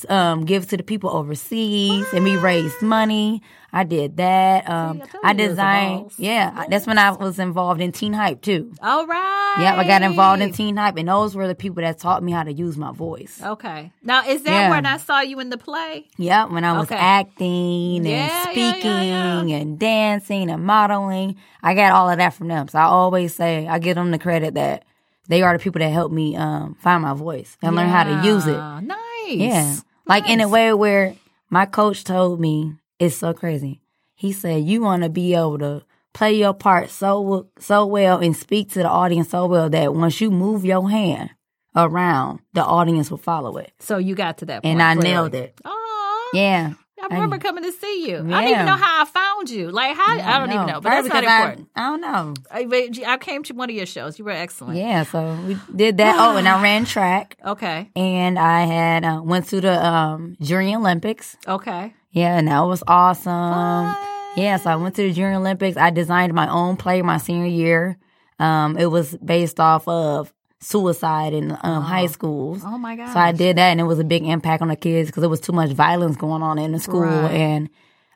[0.09, 3.41] um, give to the people overseas, and we raised money.
[3.71, 4.69] I did that.
[4.69, 6.11] Um, I I you you was a designed.
[6.17, 8.73] Yeah, that's when I was involved in Teen Hype too.
[8.81, 9.55] All right.
[9.59, 12.31] Yeah, I got involved in Teen Hype, and those were the people that taught me
[12.31, 13.41] how to use my voice.
[13.41, 13.91] Okay.
[14.03, 14.69] Now, is that Yeah.
[14.69, 16.07] when I saw you in the play?
[16.17, 16.95] Yeah, when I was Okay.
[16.97, 19.57] acting and Yeah, speaking yeah.
[19.57, 22.67] and dancing and modeling, I got all of that from them.
[22.67, 24.83] So I always say I give them the credit that
[25.27, 28.27] they are the people that help me um, find my voice and learn how to
[28.27, 28.53] use it.
[28.53, 29.37] Yeah, Nice.
[29.37, 31.15] Yeah, like in a way where
[31.49, 33.81] my coach told me it's so crazy.
[34.13, 35.83] He said you want to be able to
[36.13, 40.21] play your part so so well and speak to the audience so well that once
[40.21, 41.31] you move your hand
[41.75, 43.71] around, the audience will follow it.
[43.79, 44.73] So you got to that point.
[44.73, 45.09] And I clearly.
[45.09, 45.59] nailed it.
[45.65, 46.73] Oh, Yeah.
[47.11, 48.17] I remember coming to see you.
[48.17, 49.69] I don't even know how I found you.
[49.71, 51.69] Like how I don't even know, but that's First not off, I- important.
[51.75, 52.33] I, don't know.
[52.51, 54.17] I, I came to one of your shows.
[54.19, 54.77] You were excellent.
[54.77, 56.15] Yeah, so we did that.
[56.19, 57.89] Oh, and I ran track, Okay.
[57.95, 61.37] and I had uh, went to the um, Junior Olympics.
[61.47, 61.93] Okay.
[62.11, 63.31] Yeah, and that was awesome.
[63.33, 63.97] What?
[64.37, 65.77] Yeah, so I went to the Junior Olympics.
[65.77, 67.97] I designed my own play my senior year.
[68.39, 72.61] Um, it was based off of suicide in um, high schools.
[72.65, 73.13] Oh my god.
[73.13, 75.29] So I did that, and it was a big impact on the kids because there
[75.29, 77.01] was too much violence going on in the school.
[77.01, 77.31] Right.
[77.31, 77.69] And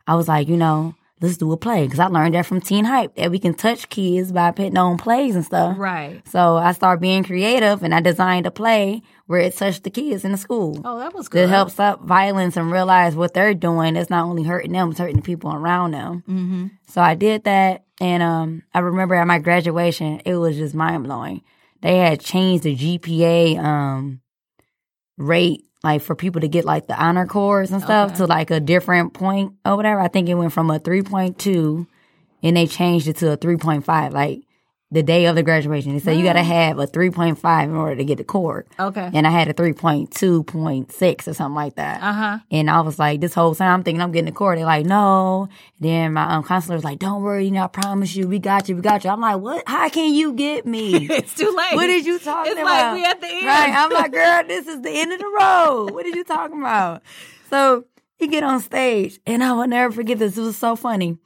[0.08, 2.86] I was like, you know, let's do a play because I learned that from Teen
[2.86, 5.78] Hype that we can touch kids by putting on plays and stuff.
[5.78, 6.28] Right.
[6.28, 10.26] So I started being creative, and I designed a play where it touched the kids
[10.26, 10.82] in the school.
[10.84, 11.50] Oh, that was good.
[11.50, 13.96] That helps stop violence and realize what they're doing.
[13.96, 16.24] It's not only hurting them; it's hurting the people around them.
[16.28, 16.68] Mm-hmm.
[16.88, 21.04] So I did that, and um, I remember at my graduation, it was just mind
[21.04, 21.44] blowing.
[21.82, 24.22] They had changed the GPA um
[25.18, 28.18] rate, like for people to get like the honor cores and stuff, Okay.
[28.18, 30.00] to like a different point or whatever.
[30.02, 31.88] I think it went from a three point two,
[32.44, 34.42] and they changed it to a three point five, like
[34.92, 35.94] the day of the graduation.
[35.94, 38.24] They said you got to have a three point five in order to get the
[38.24, 39.10] core, Okay.
[39.14, 42.02] and I had a three point two point six or something like that.
[42.02, 42.38] Uh huh.
[42.50, 44.58] And I was like, this whole time I'm thinking I'm getting the court.
[44.58, 45.48] They're like, no.
[45.80, 48.68] Then my um, counselor was like, don't worry, you know, I promise you, we got
[48.68, 49.12] you, we got you.
[49.12, 49.64] I'm like, what?
[49.68, 51.08] How can you get me?
[51.12, 51.76] It's too late.
[51.76, 52.74] what did you talking It's about?
[52.76, 53.46] It's like we at the end.
[53.46, 53.74] Right.
[53.76, 55.92] I'm like, girl, this is the end of the road.
[55.92, 57.04] What are you talking about?
[57.50, 57.86] So
[58.20, 60.38] you get on stage, and I will never forget this.
[60.38, 61.18] It was so funny.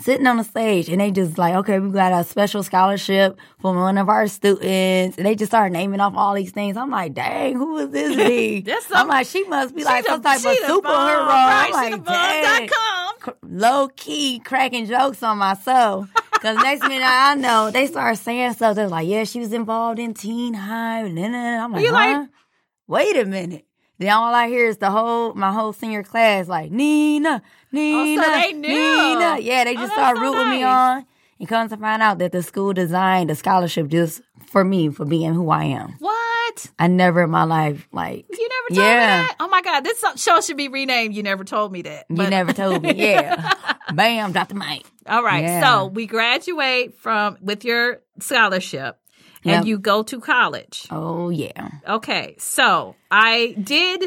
[0.00, 3.76] Sitting on the stage, and they just like, okay, we got a special scholarship from
[3.76, 6.76] one of our students, and they just started naming off all these things.
[6.76, 8.16] I'm like, dang, who is this?
[8.28, 8.60] be?
[8.60, 10.82] That's I'm like, she must be like some type of superhero.
[10.82, 11.90] bomb, I'm right?
[11.90, 12.68] She like, dang
[13.42, 16.08] low key cracking jokes on myself.
[16.40, 18.76] Cause next minute I know they start saying stuff.
[18.76, 22.28] They're like, "Yeah, she was involved in Teen Hype." And then I'm like, You like-
[22.86, 23.66] Wait a minute.
[23.98, 28.22] Then all I hear is the whole my whole senior class like Nina, oh, Nina,
[28.22, 28.68] Oh, they knew.
[28.68, 29.38] Nina.
[29.40, 31.06] Yeah, they Oh, just that's started so rooting me on.
[31.40, 35.04] And come to find out that the school designed a scholarship just for me for
[35.04, 35.94] being who I am.
[36.00, 36.66] What?
[36.80, 39.20] I never in my life like You never told Yeah.
[39.22, 39.36] me that?
[39.40, 39.80] Oh my God.
[39.84, 42.06] This show should be renamed You Never Told Me That.
[42.08, 42.92] you never told me.
[42.94, 43.52] Yeah,
[43.94, 44.84] bam, the mic.
[45.06, 45.42] All right.
[45.44, 45.60] Yeah.
[45.60, 48.98] So we graduate from with your scholarship
[49.44, 50.86] and you go to college.
[50.90, 51.68] Oh yeah.
[51.88, 52.36] Okay.
[52.38, 54.02] So I did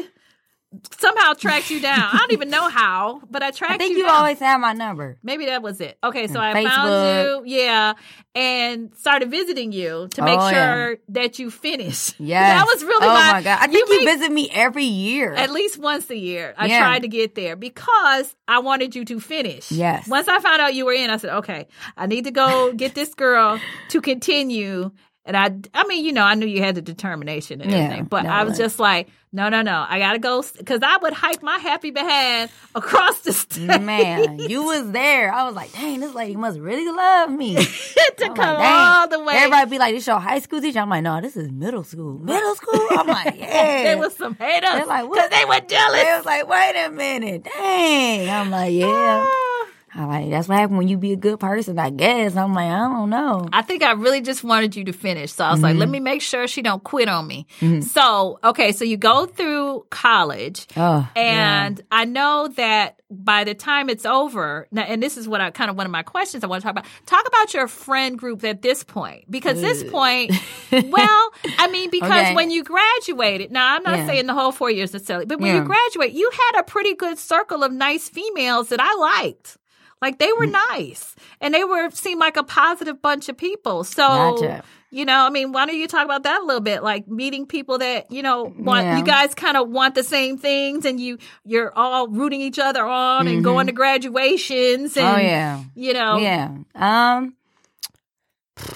[0.98, 2.00] somehow tracked you down.
[2.00, 3.74] I don't even know how, but I tracked you.
[3.74, 4.16] I think you, you down.
[4.16, 5.18] always had my number.
[5.22, 5.98] Maybe that was it.
[6.02, 7.92] Okay, so I found you, yeah,
[8.34, 10.74] and started visiting you to make Oh, yeah.
[10.74, 12.14] sure that you finished.
[12.18, 13.32] Yeah, that was really Oh my.
[13.32, 13.58] my god!
[13.60, 15.34] I think you, make- visit me every year.
[15.34, 16.54] at least once a year.
[16.56, 16.78] I Yeah.
[16.78, 19.70] tried to get there because I wanted you to finish.
[19.70, 20.08] Yes.
[20.08, 21.68] Once I found out you were in, I said, okay,
[21.98, 24.90] I need to go get this girl to continue.
[25.24, 28.04] And I, I mean, you know, I knew you had the determination and Yeah, everything,
[28.06, 31.42] but I was just like, no, no, no, I gotta go because I would hike
[31.42, 35.32] my happy behind across the state Man, you was there.
[35.32, 37.54] I was like, dang, this lady must really love me.
[38.16, 39.34] to come like, all the way.
[39.34, 40.80] Everybody be like, this your high school teacher?
[40.80, 42.18] I'm like, no, this is middle school.
[42.18, 42.88] Middle school?
[42.90, 43.84] I'm like, yeah.
[43.84, 46.02] There was some haters They're like, because they were jealous.
[46.02, 47.44] They was like, wait a minute.
[47.44, 48.28] Dang.
[48.28, 49.24] I'm like, yeah.
[49.26, 49.66] Ah.
[49.94, 52.34] I'm like, that's what happened when you be a good person, I guess.
[52.34, 53.46] I'm like, I don't know.
[53.52, 55.32] I think I really just wanted you to finish.
[55.32, 55.80] So I was like, mm-hmm.
[55.80, 57.46] let me make sure she don't quit on me.
[57.60, 57.82] Mm-hmm.
[57.82, 63.90] So, okay, so you go through college Oh, and I know that by the time
[63.90, 66.46] it's over, now, and this is what I kind of one of my questions I
[66.46, 66.86] want to talk about.
[67.04, 70.32] Talk about your friend group at this point, because this point,
[70.72, 72.34] well, I mean, because Okay.
[72.34, 74.06] when you graduated, now I'm not Yeah.
[74.06, 77.18] saying the whole four years necessarily, but when you graduate, you had a pretty good
[77.18, 79.58] circle of nice females that I liked.
[80.02, 80.38] Like they Mm.
[80.38, 83.84] were nice, and they were seemed like a positive bunch of people.
[83.84, 84.64] So Gotcha.
[84.90, 86.82] you know, I mean, why don't you talk about that a little bit?
[86.82, 88.98] Like meeting people that you know want Yeah.
[88.98, 92.84] you guys kind of want the same things, and you you're all rooting each other
[92.84, 94.96] on and going to graduations.
[94.96, 95.16] And, Mm-hmm.
[95.16, 95.60] oh, yeah.
[95.76, 96.18] you know.
[96.18, 96.50] Yeah.
[96.74, 97.34] Um,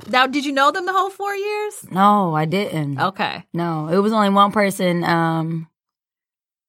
[0.08, 1.84] Now, did you know them the whole four years?
[1.90, 2.98] no, I didn't.
[3.00, 3.44] Okay.
[3.52, 5.04] No, it was only one person.
[5.04, 5.68] Um,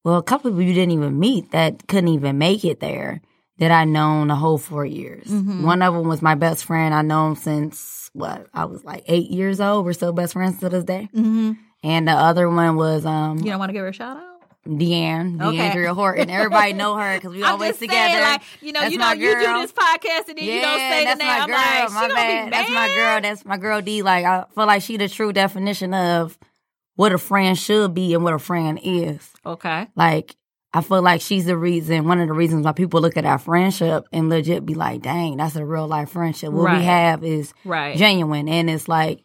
[0.04, 3.20] well, a couple people you didn't even meet that couldn't even make it there
[3.58, 5.26] that I known the whole four years.
[5.26, 5.64] Mm-hmm.
[5.64, 6.94] One of them was my best friend.
[6.94, 9.84] I known since what I was like eight years old.
[9.84, 11.08] We're still best friends to this day.
[11.14, 11.52] Mm-hmm.
[11.82, 14.24] And the other one was um You don't want to give her a shout out?
[14.66, 15.86] Deanne, Okay.
[15.86, 16.28] Horton.
[16.38, 17.96] Everybody know her because we I'm always just together.
[18.14, 20.78] saying, like, you know, That's you know, you do this podcast and then you don't
[20.78, 21.26] say the name.
[21.26, 22.44] my I'm like, my she gonna bad.
[22.44, 23.20] be That's my girl.
[23.22, 24.02] That's my girl D.
[24.02, 26.38] Like I feel like she the true definition of
[26.96, 29.30] what a friend should be and what a friend is.
[29.46, 29.86] Okay.
[29.96, 30.36] Like
[30.74, 33.38] I feel like she's the reason, one of the reasons why people look at our
[33.38, 36.78] friendship and legit be like, "Dang, that's a real life friendship." What Right.
[36.78, 37.96] we have is Right.
[37.96, 39.20] genuine, and it's like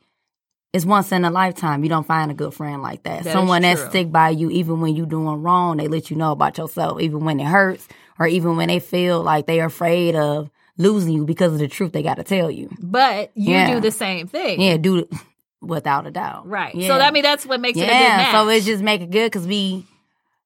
[0.71, 1.83] it's once in a lifetime.
[1.83, 3.25] You don't find a good friend like that.
[3.25, 5.77] That Someone that stick by you even when you doing wrong.
[5.77, 9.21] They let you know about yourself, even when it hurts, or even when they feel
[9.21, 12.49] like they are afraid of losing you because of the truth they got to tell
[12.49, 12.69] you.
[12.81, 13.75] But you Yeah.
[13.75, 14.59] do the same thing.
[14.61, 15.09] Yeah, do it
[15.61, 16.47] without a doubt.
[16.47, 16.73] Right.
[16.73, 16.87] Yeah.
[16.87, 18.31] So I mean, that's what makes it a good yeah, match.
[18.31, 19.85] so it just make it good because we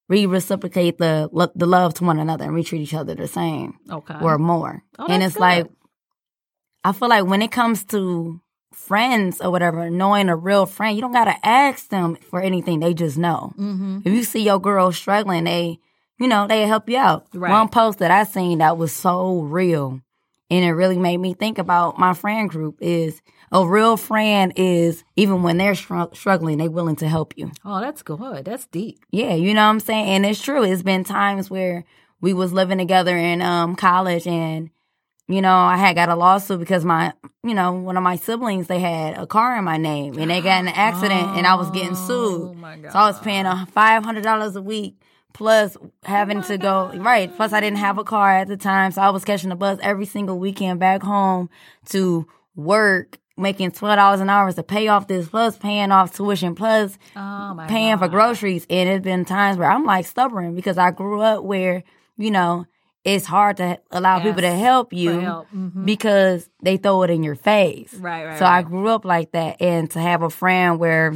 [0.08, 3.28] we reciprocate the lo- the love to one another and we treat each other the
[3.28, 4.16] same okay.
[4.20, 4.82] or more.
[4.98, 5.68] Oh, and it's like.
[6.84, 8.40] I feel like when it comes to
[8.72, 12.80] friends or whatever, knowing a real friend, you don't gotta ask them for anything.
[12.80, 13.52] They just know.
[13.58, 14.00] Mm-hmm.
[14.04, 15.80] If you see your girl struggling, they
[16.18, 17.26] you know they help you out.
[17.34, 17.50] Right.
[17.50, 20.00] One post that I seen that was so real,
[20.50, 22.78] and it really made me think about my friend group.
[22.80, 23.20] Is
[23.52, 27.50] a real friend is even when they're str- struggling, they're willing to help you.
[27.64, 28.44] Oh, that's good.
[28.44, 28.98] That's deep.
[29.10, 30.06] Yeah, you know what I'm saying?
[30.08, 30.62] And it's true.
[30.64, 31.84] It's been times where
[32.20, 34.70] we was living together in um college and
[35.30, 37.12] you know, I had got a lawsuit because my
[37.44, 40.40] you know, one of my siblings they had a car in my name and they
[40.40, 42.56] got in an accident and I was getting Oh sued.
[42.56, 42.92] my god.
[42.92, 45.00] So I was paying a five hundred dollars a week
[45.34, 47.34] plus having to go right.
[47.36, 49.78] Plus I didn't have a car at the time, so I was catching the bus
[49.82, 51.50] every single weekend back home
[51.90, 56.54] to work, making twelve dollars an hour to pay off this, plus paying off tuition,
[56.54, 58.66] plus oh my paying for groceries.
[58.68, 61.84] And it's been times where I'm like stubborn because I grew up where,
[62.16, 62.66] you know,
[63.04, 65.46] it's hard to allow people to help you help.
[65.54, 65.84] Mhm.
[65.86, 67.94] because they throw it in your face.
[67.94, 68.38] Right, right.
[68.38, 69.62] So I grew up like that.
[69.62, 71.14] And to have a friend where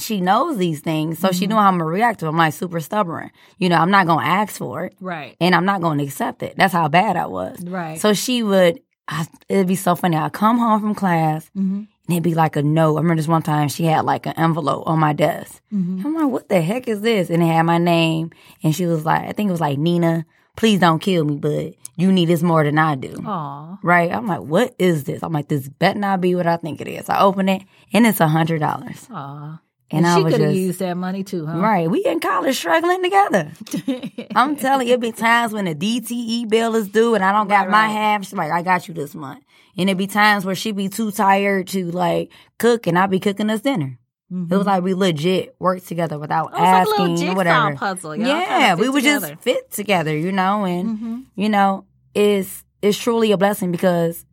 [0.00, 1.48] she knows these things, so she Mm-hmm.
[1.50, 2.28] knew how I'm gonna react to it.
[2.28, 3.30] I'm like super stubborn.
[3.58, 5.36] You know, I'm not gonna ask for it right.
[5.40, 6.54] and I'm not gonna accept it.
[6.56, 7.58] That's how bad I was.
[7.64, 7.98] Right.
[8.00, 10.16] So she would, I, it'd be so funny.
[10.16, 11.60] I'd come home from class Mhm.
[11.78, 12.96] and it'd be like a note.
[12.96, 15.62] I remember this one time she had like an envelope on my desk.
[15.72, 16.04] Mhm.
[16.04, 17.30] I'm like, what the heck is this?
[17.30, 18.30] And it had my name.
[18.62, 21.72] And she was like, I think it was like, Nina, please don't kill me, but
[21.96, 23.14] you need this more than I do.
[23.24, 23.78] Aw.
[23.82, 24.12] Right?
[24.12, 25.22] I'm like, what is this?
[25.22, 27.08] I'm like, this better not be what I think it is.
[27.08, 27.62] I open it
[27.94, 29.06] and it's a hundred dollars.
[29.10, 29.58] Aw.
[29.90, 31.58] And, I she could have used that money too, huh?
[31.58, 31.90] right.
[31.90, 33.52] We in college struggling together.
[34.36, 37.48] I'm telling you, it be times when the DTE bill is due and I don't
[37.48, 37.92] got Right, my right.
[37.92, 38.24] half.
[38.24, 39.42] She's like, I got you this month.
[39.78, 43.18] And it be times where she be too tired to like cook and I be
[43.18, 43.98] cooking us dinner.
[44.30, 46.62] It was like we legit worked together without Mm-hmm.
[46.62, 47.76] Like a asking or whatever.
[47.76, 49.28] puzzle, y'all Yeah, we would together.
[49.30, 51.24] just fit together, you know, and Mhm.
[51.34, 54.26] you know, it's it's truly a blessing because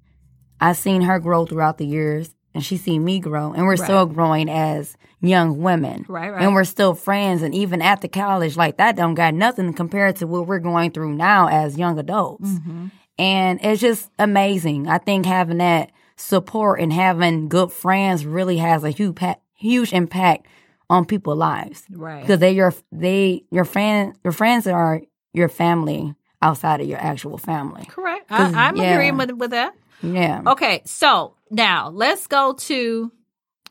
[0.59, 4.05] I've seen her grow throughout the years and she seen me grow, and we're still
[4.05, 6.05] growing as young women.
[6.07, 6.41] Right, right.
[6.41, 10.17] And we're still friends, and even at the college, like that don't got nothing compared
[10.17, 12.47] to what we're going through now as young adults.
[12.49, 12.87] Mm-hmm.
[13.17, 14.87] And it's just amazing.
[14.87, 19.17] I think having that support and having good friends really has a huge
[19.53, 20.47] huge impact
[20.89, 22.21] on people's lives Right.
[22.21, 25.01] because they your they your friend your friends are
[25.33, 27.85] your family outside of your actual family.
[27.89, 28.31] Correct.
[28.31, 28.93] I, I'm yeah.
[28.93, 29.73] agreeing with, with that.
[30.03, 30.41] Yeah.
[30.45, 33.11] Okay, so now let's go to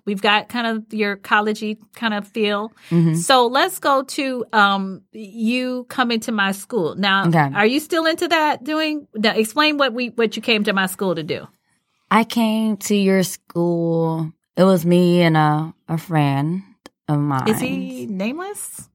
[0.07, 2.73] we've got kind of your collegey kind of feel.
[2.91, 3.15] Mm-hmm.
[3.15, 6.95] So let's go to um you coming to my school.
[6.97, 7.51] Now Okay.
[7.55, 10.87] are you still into that doing now, explain what we what you came to my
[10.87, 11.47] school to do.
[12.11, 14.33] I came to your school.
[14.57, 16.63] It was me and a a friend
[17.09, 17.49] of mine.
[17.49, 18.89] Is he nameless?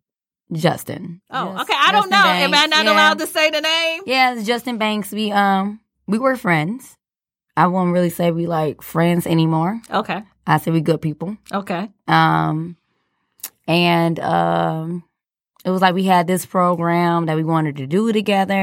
[0.52, 1.22] Justin?
[1.30, 1.76] Oh, okay.
[1.78, 2.44] I don't Justin know.
[2.46, 2.92] Am I not yeah.
[2.94, 4.02] allowed to say the name?
[4.08, 5.12] Yeah, it's Justin Banks.
[5.12, 6.98] We um we were friends.
[7.56, 9.80] I won't really say we like friends anymore.
[9.92, 10.24] Okay.
[10.50, 11.38] I say we good people.
[11.54, 11.90] Okay.
[12.08, 12.76] Um,
[13.68, 15.04] and um,
[15.64, 18.54] it was like we had this program that we wanted to do together,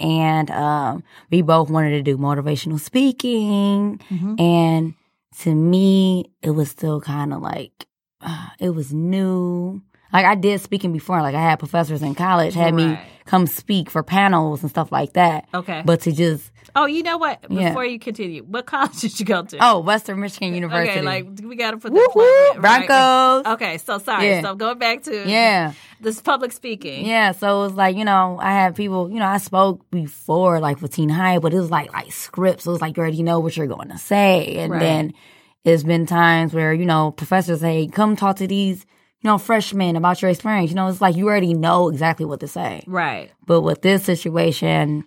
[0.00, 4.00] and um, we both wanted to do motivational speaking.
[4.10, 4.40] Mhm.
[4.40, 4.94] And
[5.40, 7.86] to me, it was still kind of like
[8.20, 9.82] uh, it was new.
[10.12, 13.00] Like I did speaking before, like I had professors in college had me Right.
[13.26, 15.48] Come speak for panels and stuff like that.
[15.52, 15.82] Okay.
[15.84, 17.44] But to just oh, you know what?
[17.48, 17.70] Yeah.
[17.70, 19.56] Before you continue, what college did you go to?
[19.60, 22.86] oh, Western Michigan University, Okay, like we got to put the plug woo, right?
[22.86, 23.52] Broncos.
[23.54, 24.28] Okay, so sorry.
[24.28, 24.42] Yeah.
[24.42, 25.72] So going back to Yeah.
[26.00, 27.04] this public speaking.
[27.06, 30.60] Yeah, so it was like, you know, I had people, you know, I spoke before
[30.60, 32.66] like for Teen Hype, but it was like like scripts.
[32.66, 34.56] It was like you already know what you're going to say.
[34.58, 34.80] And Right.
[34.80, 35.14] then
[35.64, 38.86] it's been times where, you know, professors say, come talk to these,
[39.26, 40.70] know, freshmen about your experience.
[40.70, 42.82] You know, it's like you already know exactly what to say.
[42.86, 43.30] Right.
[43.46, 45.04] But with this situation,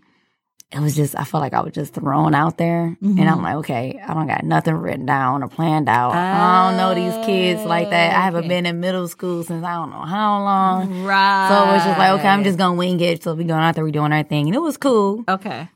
[0.72, 2.95] it was just I felt like I was just thrown out there.
[3.01, 6.13] And I'm like, okay, I don't got nothing written down or planned out.
[6.13, 8.15] I don't know these kids like that.
[8.15, 8.47] I haven't Okay.
[8.49, 11.03] been in middle school since I don't know how long.
[11.03, 11.47] Right.
[11.49, 13.24] So it's just like, okay, I'm just gonna wing it.
[13.24, 15.24] So we going out there, we doing our thing, and it was cool.
[15.28, 15.70] Okay.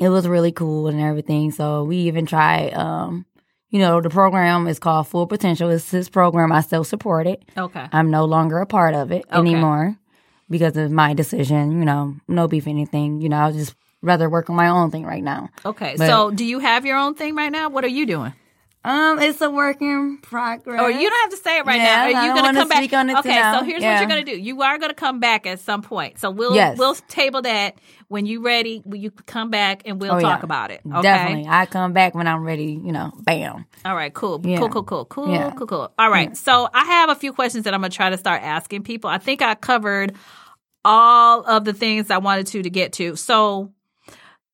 [0.00, 1.52] It was really cool and everything.
[1.52, 2.74] So we even tried.
[2.74, 3.26] Um,
[3.70, 5.70] you know, the program is called Full Potential.
[5.70, 7.42] It's this program I still support it.
[7.56, 7.86] Okay.
[7.92, 9.38] I'm no longer a part of it Okay.
[9.38, 9.96] anymore
[10.48, 11.72] because of my decision.
[11.78, 13.20] You know, no beef anything.
[13.20, 15.48] You know, I just rather work on my own thing right now.
[15.64, 15.94] Okay.
[15.98, 17.68] But- so do you have your own thing right now?
[17.68, 18.32] What are you doing?
[18.86, 20.80] Um, it's a work in progress.
[20.80, 22.02] Or you don't have to say it right Yeah, now.
[22.20, 22.78] Are you gonna come back?
[22.78, 23.58] speak on it okay, now.
[23.58, 24.38] so here's what you're gonna do.
[24.38, 26.20] You are gonna come back at some point.
[26.20, 26.78] So we'll Yes.
[26.78, 28.82] we'll table that when you're ready.
[28.84, 30.44] Will you come back and we'll Oh, talk yeah.
[30.44, 30.82] about it?
[30.86, 31.02] Okay.
[31.02, 32.80] Definitely, I come back when I'm ready.
[32.80, 33.64] You know, bam.
[33.84, 34.40] All right, cool.
[34.44, 34.58] Yeah.
[34.58, 35.50] Cool, cool, cool, cool, Yeah.
[35.56, 35.92] cool, cool.
[35.98, 36.36] All right.
[36.36, 39.10] So I have a few questions that I'm gonna try to start asking people.
[39.10, 40.14] I think I covered
[40.84, 43.16] all of the things I wanted to to get to.
[43.16, 43.72] So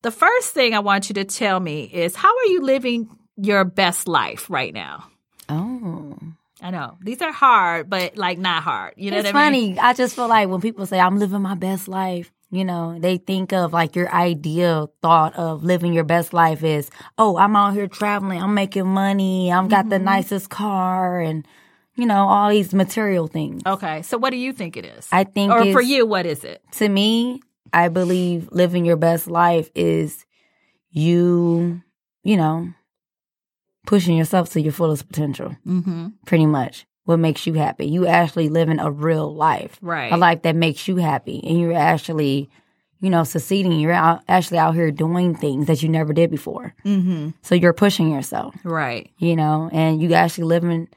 [0.01, 3.07] the first thing I want you to tell me is how are you living
[3.37, 5.05] your best life right now?
[5.49, 6.17] Oh.
[6.61, 8.93] I know these are hard, but like not hard.
[8.95, 9.75] You know it's what I mean?
[9.75, 9.79] funny.
[9.79, 13.17] I just feel like when people say I'm living my best life, you know, they
[13.17, 17.73] think of like your ideal thought of living your best life is, oh, I'm out
[17.73, 20.05] here traveling, I'm making money, I've got the Mm-hmm.
[20.05, 21.45] nicest car, and
[21.95, 23.63] you know all these material things.
[23.65, 25.07] Okay, so what do you think it is?
[25.11, 26.61] I think, or for you, what is it?
[26.73, 27.41] to me,
[27.73, 30.23] I believe living your best life is
[30.91, 31.81] you,
[32.23, 32.69] you know,
[33.85, 35.55] pushing yourself to your fullest potential.
[35.67, 36.07] Mm-hmm.
[36.25, 37.85] Pretty much, what makes you happy.
[37.85, 39.77] You actually living a real life.
[39.81, 40.11] Right.
[40.11, 42.49] a life that makes you happy and you're actually
[43.01, 46.73] you know succeeding you're out, actually out here doing things that you never did before
[46.85, 47.31] Mm-hmm.
[47.41, 49.11] so you're pushing yourself Right.
[49.17, 50.87] you know and you actually living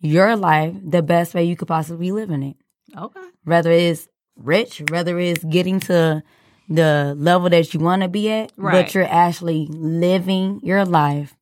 [0.00, 2.56] your life the best way you could possibly be living it
[2.96, 3.20] Okay.
[3.42, 6.22] whether it's rich whether it's getting to
[6.68, 8.84] the level that you want to be at Right.
[8.84, 11.35] but you're actually living your life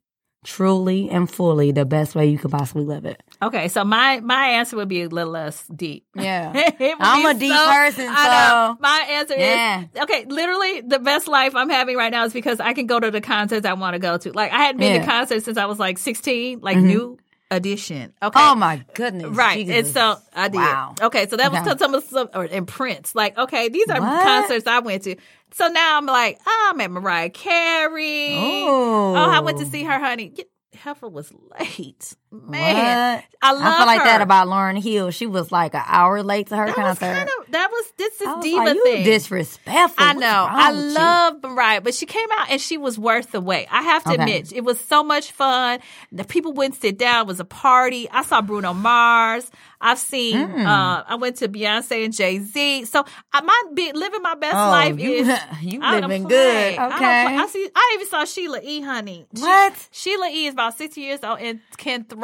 [0.45, 3.69] truly and fully the best way you could possibly live it Okay.
[3.69, 6.07] So my my answer would be a little less deep.
[6.15, 6.53] yeah
[7.01, 8.75] I'm a deep person, I know.
[8.75, 9.83] so- My answer Yeah.
[9.83, 10.25] is okay.
[10.27, 13.21] Literally, the best life I'm having right now is because I can go to the
[13.21, 14.33] concerts I want to go to.
[14.33, 15.01] Like I hadn't been to Yeah.
[15.03, 15.11] Mm-hmm.
[15.11, 16.61] concerts since I was like 16.
[16.61, 17.19] Like new
[17.55, 18.13] edition.
[18.23, 18.41] Okay.
[18.41, 20.57] oh my goodness Right, and so I did.
[20.57, 20.95] Wow.
[21.01, 23.15] Okay, so that was some of some or and Prince.
[23.15, 24.23] Like, okay, these are What?
[24.23, 25.17] concerts I went to.
[25.53, 28.35] So now I'm like, oh, I'm at Mariah Carey.
[28.35, 29.15] Oh.
[29.17, 30.35] oh, I went to see her, honey.
[30.75, 32.15] Heifer was late.
[32.35, 33.25] Man, What?
[33.43, 34.05] I love I feel like her.
[34.07, 35.11] that about Lauryn Hill.
[35.11, 37.01] She was like an hour late to her That concert.
[37.15, 39.05] kind of that was this is I was diva like, you thing.
[39.05, 40.05] disrespectful.
[40.05, 40.47] I know.
[40.51, 43.67] I love Mariah, but she came out and she was worth the wait.
[43.71, 44.23] I have to Okay.
[44.23, 45.81] admit, it was so much fun.
[46.11, 47.23] The people wouldn't sit down.
[47.23, 48.09] It was a party.
[48.11, 49.51] I saw Bruno Mars.
[49.81, 50.37] I've seen.
[50.37, 50.65] Mm.
[50.67, 52.87] Uh, I went to Beyonce and Jay Z.
[52.87, 53.05] So
[53.35, 55.39] I my be living my best Oh, life you, is.
[55.61, 56.79] you living good.
[56.79, 56.97] I, Okay.
[56.97, 57.37] play.
[57.37, 57.69] I see.
[57.77, 58.81] I even saw Sheila E.
[58.81, 59.27] Honey.
[59.37, 59.89] She- What?
[59.91, 60.47] Sheila E.
[60.47, 62.24] is about sixty years old and can throw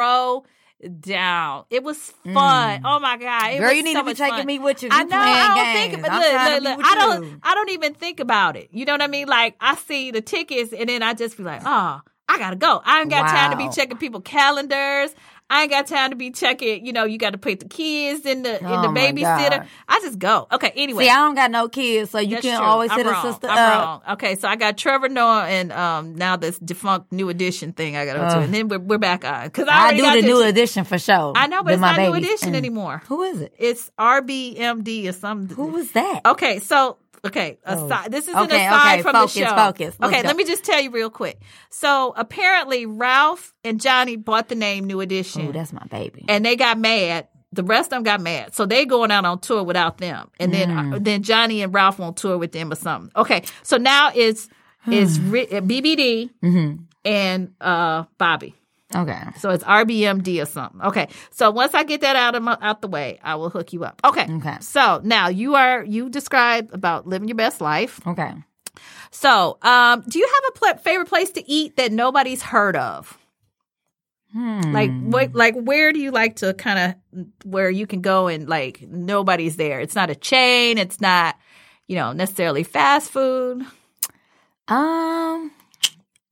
[1.01, 1.65] down.
[1.71, 2.83] It was fun.
[2.85, 3.53] Oh my god!
[3.53, 3.59] It Mm.
[3.61, 4.47] Girl, you need so to be taking fun.
[4.47, 4.89] me with you.
[4.91, 5.17] I know.
[5.19, 5.93] I don't games.
[5.93, 6.03] think.
[6.03, 6.87] But look, look, look.
[6.87, 7.25] I don't.
[7.25, 7.41] you.
[7.43, 8.69] I don't even think about it.
[8.73, 9.29] You know what I mean?
[9.29, 12.81] Like I see the tickets, and then I just be like, oh, I gotta go.
[12.85, 15.15] I ain't got time to be checking people calendars.
[15.51, 16.87] I ain't got time to be checking.
[16.87, 19.67] You know, you got to put the kids in the in the Oh, babysitter.
[19.89, 20.47] I just go.
[20.53, 20.73] Okay.
[20.77, 22.65] Anyway, See, I don't got no kids, so you that's can true.
[22.67, 23.85] always I'm hit a sister I'm up.
[24.07, 24.15] wrong.
[24.15, 28.07] Okay, so I got Trevor Noah and um now this defunct New Edition thing I
[28.07, 30.43] got to to, and then we're, we're back on because I, I do the new
[30.43, 31.33] edition for sure.
[31.35, 32.15] I know, but it's not New.
[32.15, 32.57] Edition Mm.
[32.57, 33.03] anymore.
[33.09, 33.55] Who is it?
[33.59, 35.57] It's RBMD or something.
[35.57, 36.21] Who was that?
[36.27, 37.87] Okay, so okay, Oh.
[37.87, 39.55] aside, this is Okay, an aside okay, from focus, the show.
[39.57, 39.97] focus.
[40.03, 41.39] Okay, let me just tell you real quick.
[41.71, 46.25] So apparently, Ralph and Johnny bought the name New Edition, Oh, that's my baby.
[46.29, 47.29] and they got mad.
[47.53, 50.55] The rest of them got mad, so they going out on tour without them, and
[50.55, 50.95] then Mm.
[50.95, 53.11] uh, then Johnny and Ralph on tour with them or something.
[53.17, 54.49] Okay, so now it's
[54.87, 56.83] it's BBD Mm-hmm.
[57.05, 58.55] and uh Bobby.
[58.95, 59.23] Okay.
[59.39, 60.81] So it's RBMD or something.
[60.83, 61.09] Okay.
[61.31, 63.85] So once I get that out of my, out the way, I will hook you
[63.85, 64.01] up.
[64.05, 64.27] Okay.
[64.29, 64.57] Okay.
[64.61, 68.01] So now you are you described about living your best life.
[68.07, 68.33] Okay.
[69.13, 73.19] So, um, do you have a pl- favorite place to eat that nobody's heard of?
[74.33, 74.73] Hmm.
[74.73, 75.35] Like what?
[75.35, 79.57] Like where do you like to kind of where you can go and like nobody's
[79.57, 79.81] there?
[79.81, 80.79] It's not a chain.
[80.79, 81.37] It's not
[81.89, 83.67] you know necessarily fast food.
[84.69, 85.51] Um,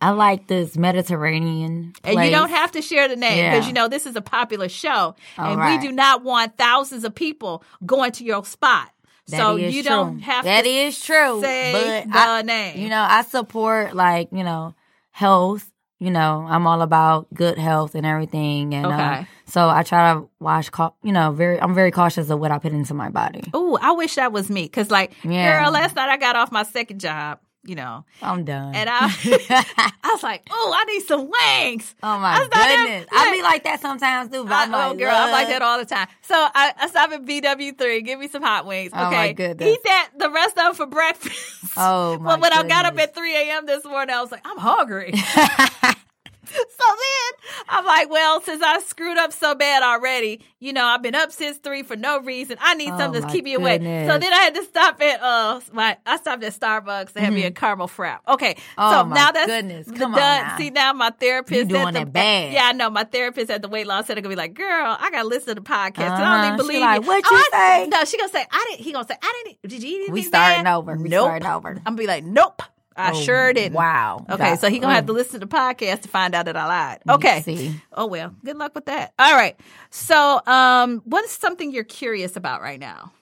[0.00, 1.92] I like this Mediterranean.
[2.04, 3.68] And you don't have to share the name because Yeah.
[3.68, 5.80] you know this is a popular show, All and right.
[5.80, 8.90] we do not want thousands of people going to your spot.
[9.28, 9.90] That so you true.
[9.90, 11.40] don't have That to is true.
[11.42, 12.78] say but the I, name.
[12.80, 14.74] You know, I support like you know
[15.10, 15.70] health.
[16.00, 20.28] You know, I'm all about good health and everything, and uh, so I try to
[20.38, 20.70] wash.
[21.02, 21.60] You know, very.
[21.60, 23.42] I'm very cautious of what I put into my body.
[23.54, 24.68] Ooh, I wish that was me.
[24.68, 25.60] Cause like, Yeah.
[25.64, 28.74] girl, last night I got off my second job, you know, I'm done.
[28.74, 29.06] and I,
[30.02, 31.94] I was like, oh, I need some wings.
[32.02, 34.44] oh my that- goodness, I be like that sometimes too.
[34.44, 36.08] But I, I'm oh, like, girl, I'm like that all the time.
[36.22, 38.04] So I, I stop at BW3.
[38.04, 38.92] Give me some hot wings.
[38.92, 39.02] Okay.
[39.02, 39.68] Oh, my goodness.
[39.68, 41.72] Eat that, the rest of them for breakfast.
[41.76, 43.66] Oh, my But when I got up at 3 a.m.
[43.66, 45.14] this morning, I was like, I'm hungry.
[46.78, 51.02] So then I'm like, well, since I screwed up so bad already, you know, I've
[51.02, 52.56] been up since three for no reason.
[52.60, 53.80] I need Oh, something to keep me awake.
[53.82, 57.32] So then I had to stop at uh my I stopped at Starbucks to have
[57.32, 58.18] me a caramel frap.
[58.28, 58.56] Okay.
[58.76, 59.86] Oh, so my now that's goodness.
[59.86, 60.56] the Come on now.
[60.56, 62.52] See now my therapist doing the, it bad.
[62.52, 62.90] Yeah, I know.
[62.90, 65.60] My therapist at the weight loss center gonna be like, girl, I gotta listen to
[65.60, 65.94] the podcast.
[65.94, 66.46] 'cause I don't Uh-huh.
[66.46, 67.08] even believe like, you.
[67.08, 69.42] "What Oh, you I- say?" No, she gonna say, I didn't he gonna say, I
[69.44, 70.76] didn't did you eat anything We starting bad?
[70.76, 70.96] over.
[70.96, 71.26] We nope.
[71.26, 71.68] starting over.
[71.70, 72.62] I'm gonna be like, nope.
[72.98, 73.74] I Oh, sure didn't.
[73.74, 74.26] Wow.
[74.28, 76.66] Okay, so he gonna have to listen to the podcast to find out that I
[76.66, 76.98] lied.
[77.08, 77.74] Okay.
[77.92, 79.12] Oh well, good luck with that.
[79.18, 79.56] All right.
[79.90, 83.12] So, um, what is something you're curious about right now?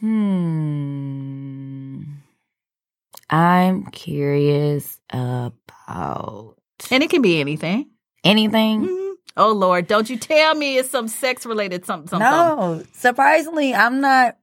[0.00, 2.02] Hmm.
[3.30, 6.56] I'm curious about
[6.90, 7.90] And it can be anything.
[8.24, 8.86] anything.
[8.86, 9.14] Mhm.
[9.36, 12.08] Oh Lord, don't you tell me it's some sex related something.
[12.08, 12.28] something.
[12.30, 14.36] No, surprisingly, I'm not.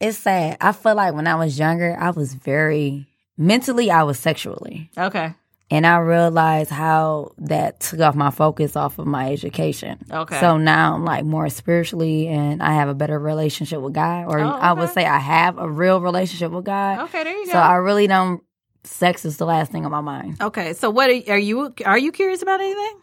[0.00, 0.56] It's sad.
[0.60, 3.06] I feel like when I was younger, I was very
[3.38, 5.32] mentally, I was sexually, Okay.
[5.70, 9.98] and I realized how that took off my focus off of my education.
[10.10, 10.38] Okay.
[10.40, 14.40] So now I'm like more spiritually, and I have a better relationship with God, or
[14.40, 17.00] Oh, I would say I have a real relationship with God.
[17.04, 17.24] Okay.
[17.24, 17.52] There you go.
[17.52, 18.42] So I really don't.
[18.84, 20.40] Sex is the last thing on my mind.
[20.40, 20.72] okay.
[20.72, 21.74] So, what are, are you?
[21.84, 23.00] Are you curious about anything?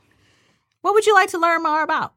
[0.81, 2.13] What would you like to learn more about?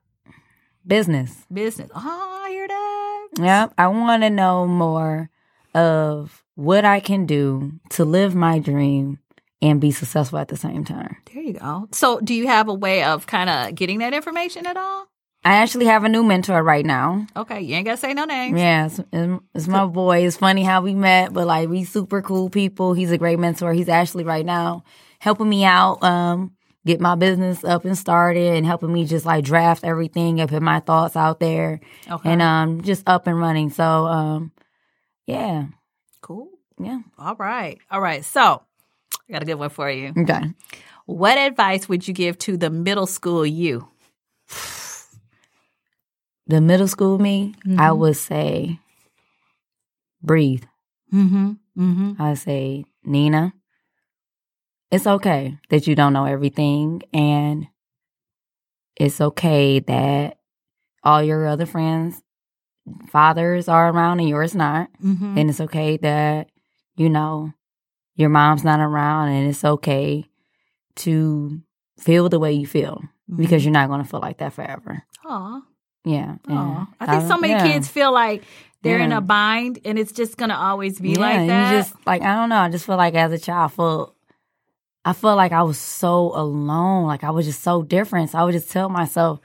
[0.86, 1.44] Business.
[1.52, 1.90] Business.
[1.94, 3.28] Oh, I hear that.
[3.38, 3.74] Yep.
[3.76, 5.28] I want to know more
[5.74, 9.20] of what I can do to live my dream
[9.62, 11.16] and be successful at the same time.
[11.32, 11.86] There you go.
[11.92, 15.06] So, do you have a way of kind of getting that information at all?
[15.44, 17.28] I actually have a new mentor right now.
[17.36, 18.58] Okay, you ain't gotta say no names.
[18.58, 20.26] Yeah, it's, it's my boy.
[20.26, 22.92] It's funny how we met, but like we super cool people.
[22.92, 23.72] He's a great mentor.
[23.72, 24.82] He's actually right now
[25.20, 29.44] helping me out, um, get my business up and started and helping me just like
[29.44, 31.78] draft everything and put my thoughts out there
[32.10, 32.30] Okay.
[32.30, 33.70] and um just up and running.
[33.70, 34.50] So um
[35.26, 35.66] yeah.
[36.20, 36.48] Cool.
[36.78, 37.00] Yeah.
[37.18, 37.78] All right.
[37.90, 38.24] All right.
[38.24, 38.62] So,
[39.28, 40.12] I got a good one for you.
[40.16, 40.52] Okay.
[41.06, 43.88] What advice would you give to the middle school you?
[46.46, 48.78] the middle school me, I would say
[50.22, 50.64] breathe.
[51.12, 51.52] Mm-hmm.
[51.78, 52.22] Mm-hmm.
[52.22, 53.52] I say, Nina,
[54.90, 57.68] it's okay that you don't know everything and
[58.96, 60.38] it's okay that
[61.04, 62.22] all your other friends
[63.10, 65.38] fathers are around and yours not Mm-hmm.
[65.38, 66.50] and it's okay that
[66.96, 67.52] you know
[68.16, 70.24] your mom's not around and it's okay
[70.96, 71.60] to
[71.98, 73.02] feel the way you feel
[73.34, 75.60] because you're not going to feel like that forever Aw.
[76.04, 76.86] yeah, yeah.
[77.00, 77.66] I think so many yeah.
[77.72, 78.42] kids feel like
[78.82, 81.72] they're in a bind and it's just gonna always be yeah, like that.
[81.72, 82.58] You just like I don't know.
[82.58, 84.14] I just feel like as a child, I feel
[85.04, 87.06] I felt like I was so alone.
[87.06, 88.30] Like I was just so different.
[88.30, 89.40] So I would just tell myself,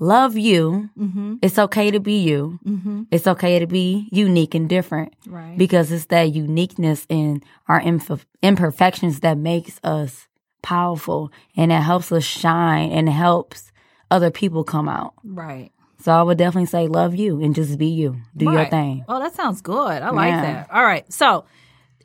[0.00, 0.88] "Love you.
[0.98, 1.34] mm-hmm.
[1.42, 2.58] It's okay to be you.
[2.66, 3.02] Mm-hmm.
[3.12, 5.56] It's okay to be unique and different Right.
[5.56, 10.26] because it's that uniqueness and our imp- imperfections that makes us
[10.62, 13.70] powerful and it helps us shine and helps
[14.10, 15.14] other people come out.
[15.22, 15.70] right.
[16.02, 18.16] So I would definitely say, love you and just be you.
[18.34, 19.04] Do your thing.
[19.06, 20.00] Oh, that sounds good.
[20.02, 20.40] I like Yeah.
[20.40, 20.70] that.
[20.72, 21.04] All right.
[21.12, 21.44] So,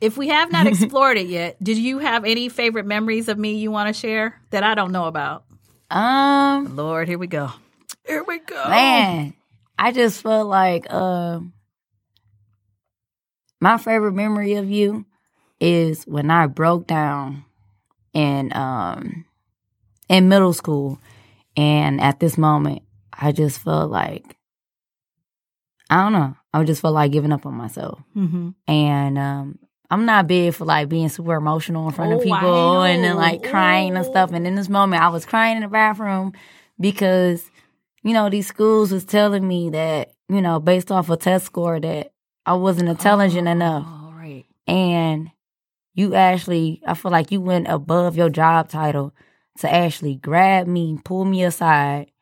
[0.02, 3.54] if we have not explored it yet, did you have any favorite memories of me
[3.54, 5.44] you want to share that I don't know about?
[5.90, 7.50] Um, Lord, here we go.
[8.06, 8.68] Here we go.
[8.68, 9.34] Man,
[9.78, 11.52] I just felt like um
[13.60, 15.06] my favorite memory of you
[15.60, 17.44] is when I broke down
[18.12, 19.24] in um
[20.08, 21.00] in middle school
[21.56, 22.82] and at this moment
[23.12, 24.36] I just felt like
[25.88, 26.36] I don't know.
[26.52, 28.00] I just felt like giving up on myself.
[28.16, 28.50] Mm-hmm.
[28.68, 29.58] And um
[29.90, 33.04] I'm not big for like being super emotional in front of Oh, I people and
[33.04, 34.32] then like crying and stuff.
[34.32, 36.32] And in this moment, I was crying in the bathroom
[36.80, 37.48] because,
[38.06, 41.80] you know, these schools was telling me that, you know, based off a test score
[41.80, 42.12] that
[42.46, 43.84] I wasn't intelligent enough.
[43.84, 44.44] All right.
[44.68, 45.32] And
[45.92, 49.12] you actually, I feel like you went above your job title
[49.58, 52.12] to actually grab me, pull me aside,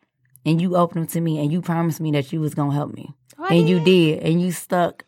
[0.47, 2.76] and you opened them to me and you promised me that you was going to
[2.76, 3.14] help me.
[3.39, 4.22] Oh, I and you did.
[4.22, 5.05] And you stuck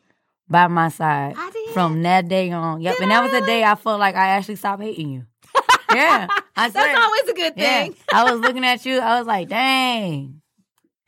[0.47, 1.73] by my side I did.
[1.73, 2.83] from that day on.
[2.83, 2.97] Yep.
[2.97, 5.25] Did and I that was the day I felt like I actually stopped hating you.
[5.95, 6.27] yeah.
[6.55, 6.85] I swear.
[6.85, 7.85] That's always a good yeah.
[7.85, 7.97] thing.
[8.13, 8.99] I was looking at you.
[8.99, 10.43] I was like, dang.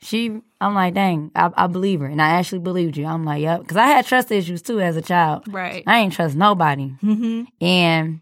[0.01, 2.05] She, I'm like, dang, I, I believe her.
[2.05, 3.05] And I actually believed you.
[3.05, 3.61] I'm like, yep.
[3.61, 5.43] Because I had trust issues too as a child.
[5.47, 5.83] Right.
[5.85, 6.93] I ain't trust nobody.
[7.03, 7.43] Mm-hmm.
[7.63, 8.21] And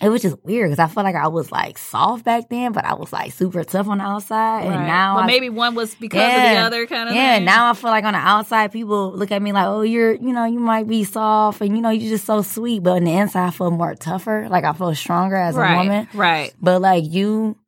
[0.00, 2.84] it was just weird because I felt like I was like soft back then, but
[2.84, 4.64] I was like super tough on the outside.
[4.64, 7.44] And now well, I maybe one was because of the other kind of yeah, thing.
[7.44, 10.32] now I feel like on the outside, people look at me like, oh, you're, you
[10.32, 12.82] know, you might be soft and, you know, you're just so sweet.
[12.82, 14.48] But on the inside, I feel more tougher.
[14.48, 15.74] Like I feel stronger as right.
[15.74, 16.08] a woman.
[16.14, 16.54] Right.
[16.60, 17.58] But like you,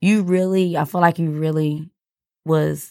[0.00, 1.90] you really, I feel like you really
[2.48, 2.90] was,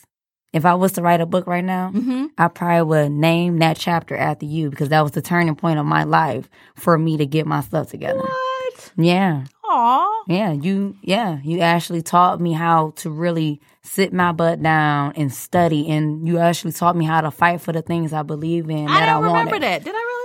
[0.53, 2.27] if I was to write a book right now, Mm-hmm.
[2.37, 5.85] I probably would name that chapter after you because that was the turning point of
[5.85, 8.19] my life for me to get my stuff together.
[8.19, 8.91] What?
[8.97, 9.43] Yeah.
[9.69, 10.23] Aw.
[10.29, 15.33] Yeah, you yeah, you actually taught me how to really sit my butt down and
[15.33, 18.87] study and you actually taught me how to fight for the things I believe in
[18.87, 19.63] I that I, don't remember wanted.
[19.63, 19.83] that.
[19.83, 20.16] Did I really?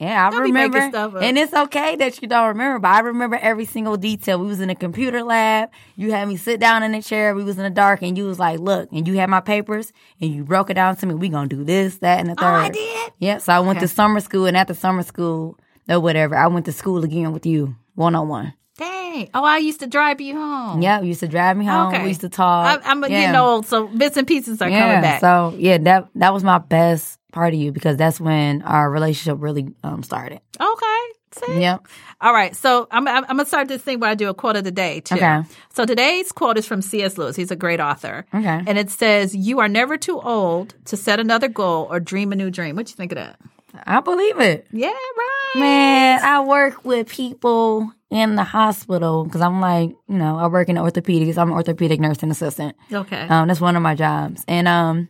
[0.00, 0.78] Yeah, I Don't be remember.
[1.18, 4.38] And it's okay that you don't remember, but I remember every single detail.
[4.38, 5.68] We was in a computer lab.
[5.94, 7.34] You had me sit down in a chair.
[7.34, 9.92] We was in the dark and you was like, look, and you had my papers
[10.18, 11.14] and you broke it down to me.
[11.14, 12.46] We gonna do this, that, and the third.
[12.46, 13.12] Oh, I did.
[13.18, 16.64] Yeah, so I went to summer school and after summer school or whatever, I went
[16.64, 18.54] to school again with you, one on one.
[18.78, 19.28] Dang.
[19.34, 20.80] Oh, I used to drive you home.
[20.80, 21.92] Yeah, you used to drive me home.
[21.92, 22.02] Okay.
[22.02, 22.82] We used to talk.
[22.82, 23.08] I, I'm yeah.
[23.08, 24.80] getting old, so bits and pieces are yeah.
[24.80, 25.20] coming back.
[25.20, 29.38] So yeah, that that was my best part of you because that's when our relationship
[29.40, 30.40] really um started.
[30.60, 31.00] okay.
[31.32, 31.60] See?
[31.60, 31.86] Yep.
[32.20, 32.56] All right.
[32.56, 34.64] So I'm, I'm, I'm going to start this thing where I do a quote of
[34.64, 35.14] the day, too.
[35.14, 35.42] Okay.
[35.72, 37.16] So today's quote is from C.S.
[37.18, 37.36] Lewis.
[37.36, 38.26] He's a great author.
[38.34, 38.60] Okay.
[38.66, 42.34] And it says, You are never too old to set another goal or dream a
[42.34, 42.74] new dream.
[42.74, 43.38] What you think of that?
[43.86, 44.66] I believe it.
[44.72, 45.52] Yeah, right.
[45.54, 50.68] Man, I work with people in the hospital because I'm like, you know, I work
[50.68, 51.38] in orthopedics.
[51.38, 52.76] I'm an orthopedic nursing assistant.
[52.92, 53.20] Okay.
[53.28, 54.44] Um, that's one of my jobs.
[54.48, 55.08] And um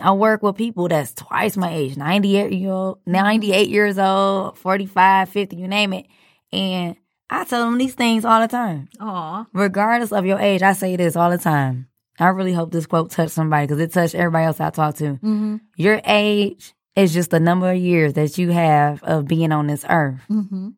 [0.00, 5.28] I work with people that's twice my age, 98 year old, 98 years old, 45,
[5.28, 6.06] 50, you name it.
[6.52, 6.96] And
[7.30, 8.88] I tell them these things all the time.
[9.00, 9.46] Aw.
[9.52, 11.88] Regardless of your age, I say this all the time.
[12.18, 15.14] I really hope this quote touched somebody because it touched everybody else I talked to.
[15.14, 15.56] Mm-hmm.
[15.76, 19.84] Your age is just the number of years that you have of being on this
[19.88, 20.20] earth.
[20.30, 20.70] Mm-hmm.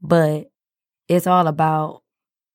[0.00, 0.50] But
[1.08, 2.02] it's all about,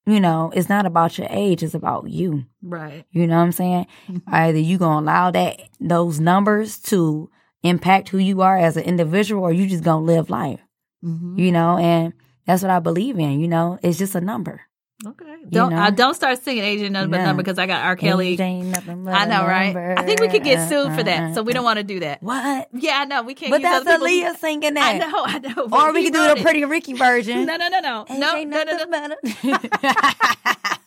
[0.05, 2.45] you know, it's not about your age, it's about you.
[2.61, 3.05] Right.
[3.11, 3.87] You know what I'm saying?
[4.27, 7.29] Either you gonna allow that those numbers to
[7.63, 10.59] impact who you are as an individual, or you just gonna live life.
[11.03, 11.39] Mm-hmm.
[11.39, 12.13] You know, and
[12.45, 13.39] that's what I believe in.
[13.39, 14.61] You know, it's just a number.
[15.05, 15.25] Okay.
[15.49, 15.81] Don't know?
[15.81, 17.25] I don't start singing age ain't nothing but No.
[17.25, 17.97] number because I got R.
[17.97, 18.39] Kelly.
[18.39, 19.65] Ain't nothing but I know, right?
[19.73, 19.95] number.
[19.97, 21.55] I think we could get sued for that, so we uh.
[21.55, 22.23] don't want to do that.
[22.23, 22.69] What?
[22.71, 23.21] Yeah, I know.
[23.23, 23.51] We can't.
[23.51, 24.95] But that's Aaliyah singing that.
[24.95, 25.67] I know, I know.
[25.71, 26.41] Or we could do the.
[26.41, 27.45] Pretty Ricky version.
[27.45, 28.05] No, no, no, no.
[28.09, 29.15] No, ain't no, no, no.
[29.15, 29.17] a-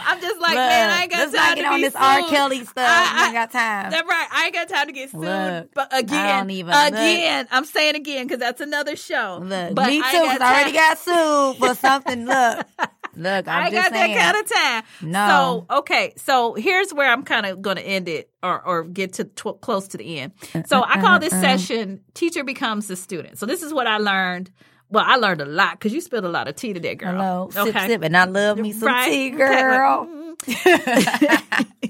[0.00, 1.94] I'm just like, Look, man, I ain't got time not to get on be this
[1.94, 2.22] R.
[2.28, 2.88] Kelly stuff.
[2.88, 3.90] I- I, I- ain't got time.
[3.90, 4.28] That's right.
[4.30, 5.20] I ain't got time to get sued.
[5.20, 6.88] Look, but again, even- look.
[6.88, 9.40] again, I'm saying again because that's another show.
[9.42, 12.26] Look, but me too, I already got sued for something.
[12.26, 12.66] Look,
[13.18, 14.14] Look, I'm I got saying.
[14.14, 14.50] that kind of
[15.02, 15.10] time.
[15.10, 15.66] No.
[15.70, 19.14] So okay, so here's where I'm kind of going to end it, or or get
[19.14, 20.32] to tw- close to the end.
[20.54, 21.42] Uh, so uh, I call Uh-uh, this uh-huh.
[21.58, 24.50] session "Teacher Becomes the Student." So this is what I learned.
[24.90, 27.12] Well, I learned a lot because you spilled a lot of tea today, girl.
[27.12, 27.88] Hello, sip, Okay.
[27.88, 29.10] sip, and I love me some Right.
[29.10, 30.08] tea, girl.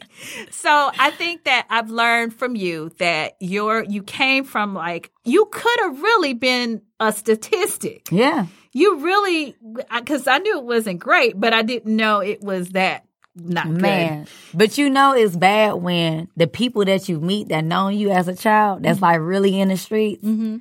[0.50, 5.46] So I think that I've learned from you that you're you came from like you
[5.46, 8.08] could have really been a statistic.
[8.10, 9.56] Yeah, You really
[9.94, 14.28] because I knew it wasn't great, but I didn't know it was that not good.
[14.52, 18.28] But you know, it's bad when the people that you meet that know you as
[18.28, 20.24] a child, that's like really in the streets.
[20.24, 20.58] Mm-hmm.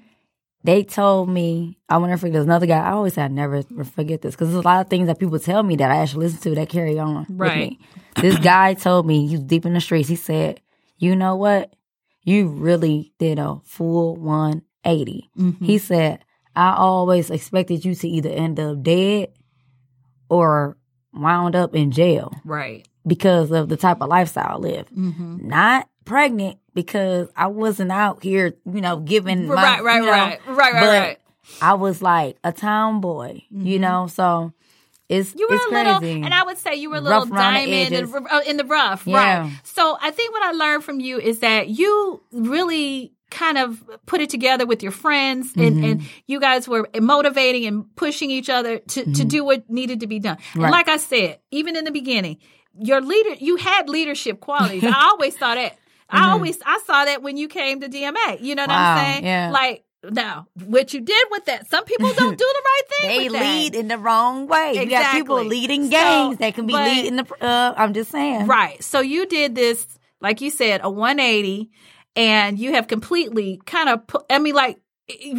[0.68, 2.34] They told me I to forget.
[2.34, 2.80] There's another guy.
[2.80, 5.40] I always say I never forget this because there's a lot of things that people
[5.40, 7.78] tell me that I actually listen to that carry on Right.
[8.18, 10.10] This guy told me he's deep in the streets.
[10.10, 10.60] He said,
[10.98, 11.74] "You know what?
[12.24, 15.64] You really did a full 180." Mm-hmm.
[15.64, 19.30] He said, "I always expected you to either end up dead
[20.28, 20.76] or
[21.14, 22.86] wound up in jail Right.
[23.08, 24.90] Because of the type of lifestyle I live.
[24.90, 25.48] Mm-hmm.
[25.48, 30.12] Not pregnant because I wasn't out here, you know, giving my, right, right, you know,
[30.12, 31.18] right, right, right, but right.
[31.62, 34.54] I was like a tomboy, you know, so
[35.10, 36.22] it's You were it's a little, crazy.
[36.22, 38.58] and I would say you were a little Rough around the diamond in, uh, in
[38.58, 39.42] the rough, Yeah.
[39.44, 39.52] right?
[39.64, 44.22] So I think what I learned from you is that you really kind of put
[44.22, 45.84] it together with your friends, and, Mm-hmm.
[45.84, 50.08] and you guys were motivating and pushing each other to, to do what needed to
[50.08, 50.38] be done.
[50.54, 50.72] And Mm-hmm.
[50.72, 52.38] Like I said, even in the beginning,
[52.80, 54.84] your leader, you had leadership qualities.
[54.84, 55.78] I always saw that.
[56.10, 58.42] I always I saw that when you came to DMA.
[58.42, 58.72] You know what Mm-hmm.
[58.72, 59.26] Wow, I'm saying?
[59.26, 59.52] yeah.
[59.52, 63.10] Like now, what you did with that, some people don't do the right thing.
[63.20, 64.74] they lead in the wrong way.
[64.76, 65.60] You got people Exactly.
[65.60, 67.26] leading So, gangs that can be but- leading the.
[67.42, 68.82] Uh, I'm just saying, Right.
[68.84, 69.86] So you did this,
[70.22, 71.70] like you said, a 180,
[72.16, 74.80] and you have completely kind of, I mean, like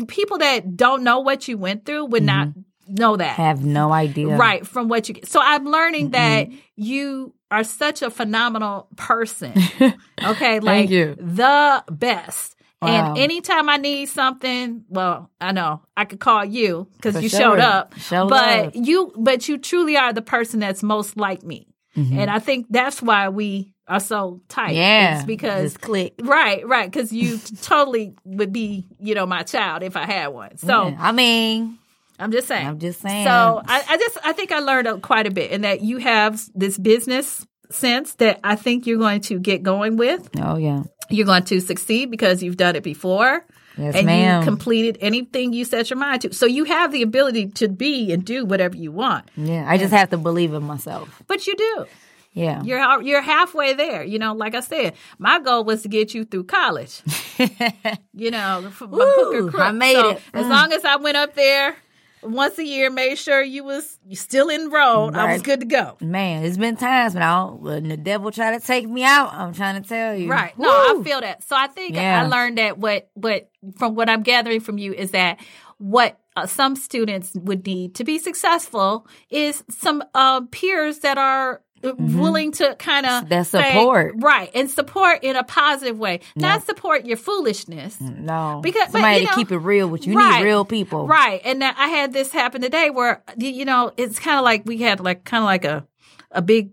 [0.08, 2.48] people that don't know what you went through would not
[2.88, 3.32] know that.
[3.32, 3.42] Mm-hmm.
[3.42, 4.36] Have no idea.
[4.36, 4.66] Right.
[4.66, 5.28] From what you get.
[5.28, 9.52] So I'm learning that you are such a phenomenal person.
[10.22, 10.58] Okay.
[10.60, 11.14] Like you.
[11.18, 12.56] the best.
[12.82, 13.10] Wow.
[13.12, 17.40] And anytime I need something, well, I know I could call you because you sure.
[17.40, 17.96] showed up.
[17.98, 18.76] Show but love.
[18.76, 21.66] you, but you truly are the person that's most like me,
[21.96, 22.18] Mm-hmm.
[22.18, 24.76] and I think that's why we are so tight.
[24.76, 26.14] Yeah, it's because just click.
[26.22, 30.56] right, right, because you totally would be, you know, my child if I had one.
[30.58, 30.96] So Yeah.
[31.00, 31.78] I mean,
[32.18, 32.66] I'm just saying.
[32.66, 33.24] I'm just saying.
[33.24, 36.40] So I, I just I think I learned quite a bit, and that you have
[36.54, 40.28] this business sense that I think you're going to get going with.
[40.40, 43.44] oh yeah, You're going to succeed because you've done it before.
[43.76, 44.40] Yes, and ma'am.
[44.40, 46.32] you completed anything you set your mind to.
[46.34, 49.30] So you have the ability to be and do whatever you want.
[49.36, 49.64] yeah.
[49.70, 51.22] I just have to believe in myself.
[51.28, 51.86] But you do.
[52.32, 54.02] Yeah, You're you're halfway there.
[54.04, 57.02] You know, like I said, my goal was to get you through college.
[58.14, 59.62] you know, for my hook or crook.
[59.62, 60.22] I made So it.
[60.34, 60.50] As Mm.
[60.50, 61.76] long as I went up there
[62.22, 65.96] once a year, made sure you was you still enrolled, I was good to go.
[66.00, 66.44] man.
[66.44, 69.32] It's been times when I when the devil try to take me out.
[69.32, 70.56] I'm trying to tell you, Right.
[70.58, 71.42] No, I feel that.
[71.44, 72.22] So I think Yeah.
[72.22, 75.38] I learned that what what from what I'm gathering from you is that
[75.78, 81.62] what uh, some students would need to be successful is some uh, peers that are
[81.84, 83.28] uh, willing to kind of Mm-hmm.
[83.28, 84.14] That support.
[84.18, 89.20] right and support in a positive way not support your foolishness No, Because- but, somebody
[89.20, 90.12] you to know, keep it real with you.
[90.12, 91.06] You right, need real people.
[91.06, 94.78] right and i had this happen today where you know it's kind of like we
[94.78, 95.86] had like kind of like a
[96.30, 96.70] a big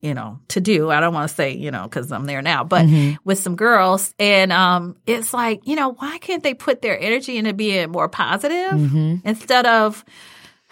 [0.00, 2.64] you know to do i don't want to say you know because i'm there now
[2.64, 3.14] but Mm-hmm.
[3.24, 7.36] with some girls and um it's like you know why can't they put their energy
[7.36, 9.16] into being more positive Mm-hmm.
[9.28, 10.04] instead of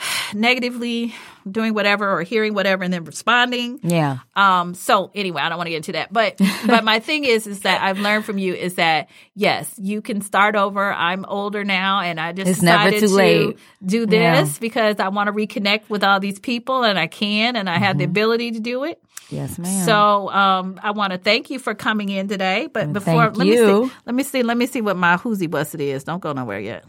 [0.34, 1.14] negatively
[1.50, 5.66] doing whatever or hearing whatever and then responding Yeah, um, so anyway, I don't want
[5.66, 6.12] to get into that.
[6.12, 10.02] But but my thing is is that I've learned from you is that yes, you
[10.02, 10.92] can start over.
[10.92, 13.58] I'm older now and I just It's decided to late.
[13.84, 14.42] do Yeah.
[14.42, 17.78] this because I want to reconnect with all these people and I can and I
[17.78, 17.98] have Mm-hmm.
[17.98, 19.02] the ability to do it.
[19.30, 19.84] yes, ma'am.
[19.86, 22.68] So um, I want to thank you for coming in today.
[22.72, 25.16] But before Mm, thank let me see let me see let me see what my
[25.16, 26.04] whoozy busted is.
[26.04, 26.84] Don't go nowhere yet.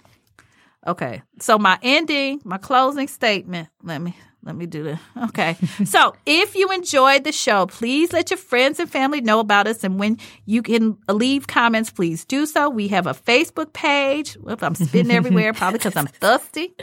[0.88, 1.22] Okay.
[1.40, 3.70] So my ending, my closing statement.
[3.84, 5.56] Let me let me do the okay.
[5.86, 9.84] so if you enjoyed the show, please let your friends and family know about us.
[9.84, 12.70] And when you can leave comments, please do so.
[12.70, 14.34] We have a Facebook page.
[14.34, 16.74] Whoop, I'm spitting everywhere, probably because I'm thirsty.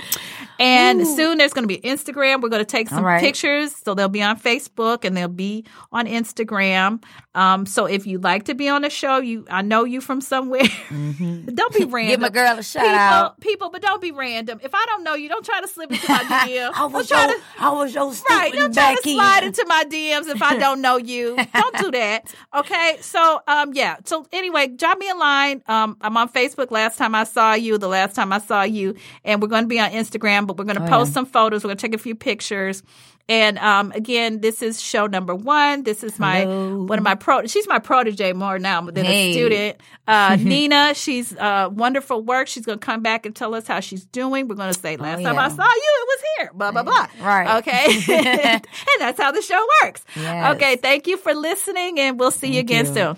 [0.60, 2.42] And soon there's going to be Instagram.
[2.42, 3.20] We're going to take some right.
[3.20, 7.02] pictures, so they'll be on Facebook and they'll be on Instagram.
[7.34, 10.20] Um, so if you'd like to be on the show, you I know you from
[10.20, 10.62] somewhere.
[10.90, 12.10] don't be random.
[12.10, 13.40] Give my girl a shout people, out.
[13.40, 14.60] People, but don't be random.
[14.62, 16.70] If I don't know you, don't try to slip into my DM.
[16.74, 18.52] I was Don't try to- I was your stupid Right.
[18.52, 21.36] Don't try to slide into my DMs if I don't know you.
[21.54, 22.32] Don't do that.
[22.54, 22.98] Okay.
[23.00, 23.96] So, um, yeah.
[24.04, 25.62] So anyway, drop me a line.
[25.66, 26.70] Um, I'm on Facebook.
[26.70, 28.94] Last time I saw you, the last time I saw you,
[29.24, 31.14] and we're going to be on Instagram, but we're going to Oh, post yeah.
[31.14, 31.64] some photos.
[31.64, 32.82] We're going to take a few pictures.
[33.30, 35.82] And um, again, this is show number one.
[35.82, 36.84] This is my Hello.
[36.84, 37.44] one of my pro.
[37.46, 39.28] She's my protege more now than Hey.
[39.28, 39.76] a student.
[40.06, 42.48] Uh, Nina, she's uh, wonderful work.
[42.48, 44.48] She's going to come back and tell us how she's doing.
[44.48, 46.50] We're going to say, last time I saw you, it was here.
[46.54, 47.06] Blah blah blah.
[47.20, 47.58] Right.
[47.58, 48.00] Okay.
[48.54, 48.62] and
[48.98, 50.04] that's how the show works.
[50.16, 50.56] Yes.
[50.56, 50.76] Okay.
[50.76, 52.94] Thank you for listening, and we'll see you again you.
[52.94, 53.16] soon,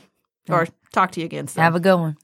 [0.48, 1.62] or talk to you again soon.
[1.62, 2.16] Have a good one.